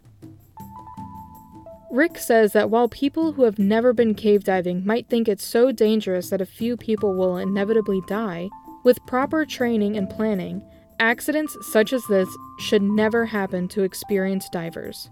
Rick 1.95 2.19
says 2.19 2.53
that 2.55 2.71
while 2.71 2.89
people 2.89 3.33
who 3.33 3.45
have 3.45 3.57
never 3.57 3.93
been 3.93 4.17
cave 4.17 4.43
diving 4.43 4.85
might 4.85 5.09
think 5.09 5.29
it's 5.29 5.45
so 5.45 5.71
dangerous 5.71 6.29
that 6.31 6.41
a 6.41 6.47
few 6.47 6.77
people 6.77 7.15
will 7.15 7.37
inevitably 7.37 8.01
die, 8.09 8.49
with 8.83 9.07
proper 9.07 9.47
training 9.47 9.97
and 9.97 10.11
planning, 10.11 10.61
accidents 10.99 11.57
such 11.73 11.93
as 11.93 12.05
this 12.07 12.29
should 12.59 12.83
never 12.83 13.27
happen 13.27 13.69
to 13.69 13.83
experienced 13.83 14.53
divers. 14.53 15.11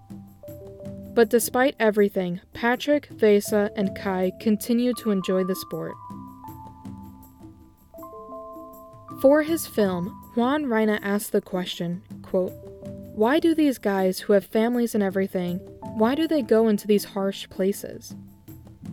But 1.14 1.28
despite 1.28 1.76
everything, 1.78 2.40
Patrick, 2.54 3.08
Vesa, 3.10 3.70
and 3.76 3.96
Kai 3.96 4.32
continue 4.40 4.94
to 4.94 5.10
enjoy 5.10 5.44
the 5.44 5.54
sport. 5.54 5.94
For 9.20 9.42
his 9.42 9.66
film, 9.66 10.08
Juan 10.34 10.66
Reina 10.66 10.98
asked 11.02 11.32
the 11.32 11.40
question, 11.40 12.02
quote, 12.22 12.52
Why 13.14 13.38
do 13.38 13.54
these 13.54 13.78
guys 13.78 14.20
who 14.20 14.32
have 14.32 14.46
families 14.46 14.94
and 14.94 15.02
everything 15.02 15.60
why 15.94 16.14
do 16.14 16.26
they 16.26 16.40
go 16.40 16.68
into 16.68 16.86
these 16.86 17.04
harsh 17.04 17.48
places? 17.50 18.14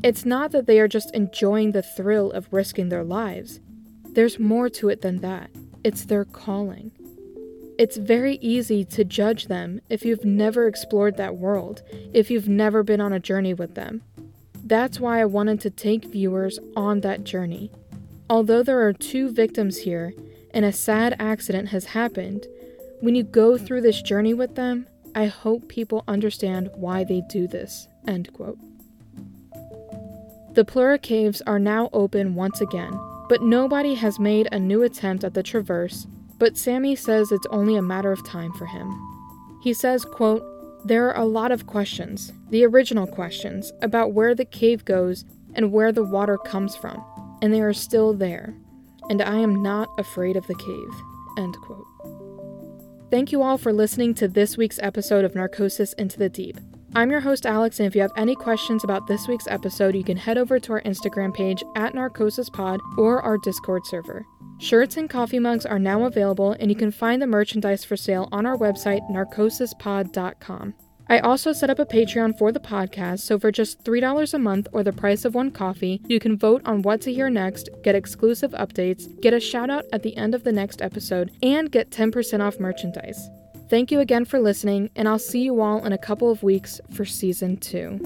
It's 0.04 0.26
not 0.26 0.52
that 0.52 0.66
they 0.66 0.80
are 0.80 0.88
just 0.88 1.16
enjoying 1.16 1.72
the 1.72 1.82
thrill 1.82 2.32
of 2.32 2.52
risking 2.52 2.90
their 2.90 3.06
lives. 3.06 3.62
There's 4.04 4.38
more 4.38 4.70
to 4.72 4.90
it 4.90 5.02
than 5.02 5.22
that. 5.22 5.50
It's 5.84 6.06
their 6.06 6.26
calling. 6.26 6.92
It's 7.78 7.96
very 7.96 8.36
easy 8.42 8.84
to 8.86 9.06
judge 9.06 9.48
them 9.48 9.80
if 9.90 10.04
you've 10.04 10.26
never 10.26 10.68
explored 10.68 11.16
that 11.16 11.38
world, 11.38 11.82
if 12.14 12.30
you've 12.30 12.50
never 12.50 12.84
been 12.84 13.00
on 13.00 13.14
a 13.14 13.20
journey 13.20 13.54
with 13.54 13.76
them. 13.76 14.02
That's 14.66 15.00
why 15.00 15.22
I 15.22 15.26
wanted 15.26 15.62
to 15.62 15.70
take 15.70 16.06
viewers 16.06 16.60
on 16.76 17.00
that 17.02 17.24
journey. 17.24 17.72
Although 18.30 18.64
there 18.64 18.86
are 18.86 18.94
two 18.94 19.32
victims 19.32 19.78
here 19.78 20.14
and 20.54 20.66
a 20.66 20.74
sad 20.74 21.16
accident 21.20 21.70
has 21.70 21.86
happened, 21.86 22.46
when 23.00 23.16
you 23.16 23.24
go 23.24 23.58
through 23.58 23.82
this 23.82 24.02
journey 24.02 24.34
with 24.34 24.56
them, 24.56 24.86
I 25.16 25.28
hope 25.28 25.70
people 25.70 26.04
understand 26.08 26.70
why 26.76 27.06
they 27.06 27.22
do 27.30 27.48
this. 27.48 27.88
End 28.08 28.32
quote. 28.34 28.58
The 30.54 30.66
Plura 30.66 31.00
Caves 31.00 31.42
are 31.48 31.60
now 31.60 31.90
open 31.94 32.36
once 32.36 32.60
again, 32.60 32.92
but 33.30 33.44
nobody 33.44 33.94
has 33.94 34.20
made 34.20 34.50
a 34.52 34.60
new 34.60 34.82
attempt 34.82 35.24
at 35.24 35.36
the 35.36 35.44
traverse, 35.44 36.08
but 36.40 36.58
Sammy 36.58 36.96
says 36.96 37.32
it's 37.32 37.48
only 37.52 37.76
a 37.76 37.82
matter 37.82 38.12
of 38.12 38.26
time 38.26 38.52
for 38.54 38.66
him. 38.66 38.92
He 39.62 39.74
says, 39.74 40.04
quote, 40.04 40.44
There 40.86 41.08
are 41.14 41.22
a 41.22 41.26
lot 41.26 41.52
of 41.52 41.68
questions, 41.68 42.34
the 42.50 42.66
original 42.66 43.06
questions, 43.06 43.72
about 43.82 44.14
where 44.14 44.34
the 44.34 44.46
cave 44.46 44.84
goes 44.84 45.26
and 45.54 45.72
where 45.72 45.92
the 45.92 46.04
water 46.04 46.38
comes 46.38 46.76
from, 46.76 47.04
and 47.42 47.54
they 47.54 47.62
are 47.62 47.74
still 47.74 48.14
there, 48.14 48.56
and 49.10 49.22
I 49.22 49.38
am 49.38 49.62
not 49.62 49.90
afraid 50.00 50.36
of 50.36 50.48
the 50.48 50.56
cave. 50.56 51.02
End 51.38 51.56
quote. 51.62 51.86
Thank 53.12 53.32
you 53.32 53.42
all 53.44 53.58
for 53.58 53.74
listening 53.74 54.14
to 54.16 54.28
this 54.28 54.58
week's 54.58 54.80
episode 54.82 55.26
of 55.26 55.36
Narcosis 55.36 55.94
Into 55.94 56.18
the 56.18 56.30
Deep. 56.30 56.58
I'm 56.96 57.12
your 57.12 57.20
host, 57.20 57.46
Alex, 57.46 57.80
and 57.80 57.86
if 57.86 57.94
you 57.94 58.02
have 58.02 58.12
any 58.18 58.36
questions 58.36 58.84
about 58.84 59.06
this 59.06 59.28
week's 59.28 59.48
episode, 59.48 59.94
you 59.94 60.04
can 60.04 60.18
head 60.18 60.40
over 60.40 60.60
to 60.60 60.74
our 60.74 60.82
Instagram 60.82 61.32
page 61.32 61.64
at 61.76 61.94
NarcosisPod 61.94 62.80
or 62.98 63.22
our 63.22 63.38
Discord 63.38 63.86
server. 63.86 64.26
Shirts 64.58 64.98
and 64.98 65.08
coffee 65.08 65.38
mugs 65.38 65.68
are 65.68 65.78
now 65.78 66.06
available, 66.06 66.54
and 66.60 66.72
you 66.72 66.76
can 66.76 66.90
find 66.90 67.22
the 67.22 67.28
merchandise 67.28 67.86
for 67.86 67.96
sale 67.96 68.28
on 68.32 68.48
our 68.48 68.58
website, 68.58 69.08
narcosispod.com. 69.12 70.74
I 71.08 71.20
also 71.20 71.54
set 71.54 71.70
up 71.70 71.80
a 71.80 71.86
Patreon 71.86 72.38
for 72.40 72.52
the 72.52 72.60
podcast, 72.60 73.20
so 73.20 73.38
for 73.38 73.52
just 73.52 73.84
$3 73.84 74.34
a 74.34 74.40
month 74.40 74.68
or 74.74 74.84
the 74.84 74.92
price 74.92 75.26
of 75.26 75.36
one 75.36 75.52
coffee, 75.52 76.02
you 76.08 76.20
can 76.20 76.38
vote 76.38 76.64
on 76.66 76.82
what 76.82 77.02
to 77.02 77.14
hear 77.14 77.30
next, 77.30 77.70
get 77.84 77.96
exclusive 77.96 78.52
updates, 78.52 79.20
get 79.22 79.34
a 79.34 79.40
shout 79.40 79.70
out 79.70 79.86
at 79.94 80.02
the 80.02 80.18
end 80.18 80.34
of 80.34 80.44
the 80.44 80.52
next 80.52 80.82
episode, 80.82 81.32
and 81.44 81.72
get 81.72 81.92
10% 81.92 82.42
off 82.42 82.60
merchandise. 82.60 83.30
Thank 83.70 83.92
you 83.92 84.00
again 84.00 84.26
for 84.26 84.40
listening, 84.40 84.90
and 84.96 85.08
I'll 85.08 85.20
see 85.20 85.42
you 85.44 85.62
all 85.62 85.86
in 85.86 85.94
a 85.94 85.98
couple 85.98 86.32
of 86.32 86.42
weeks 86.42 86.82
for 86.92 87.06
season 87.06 87.58
two. 87.58 88.00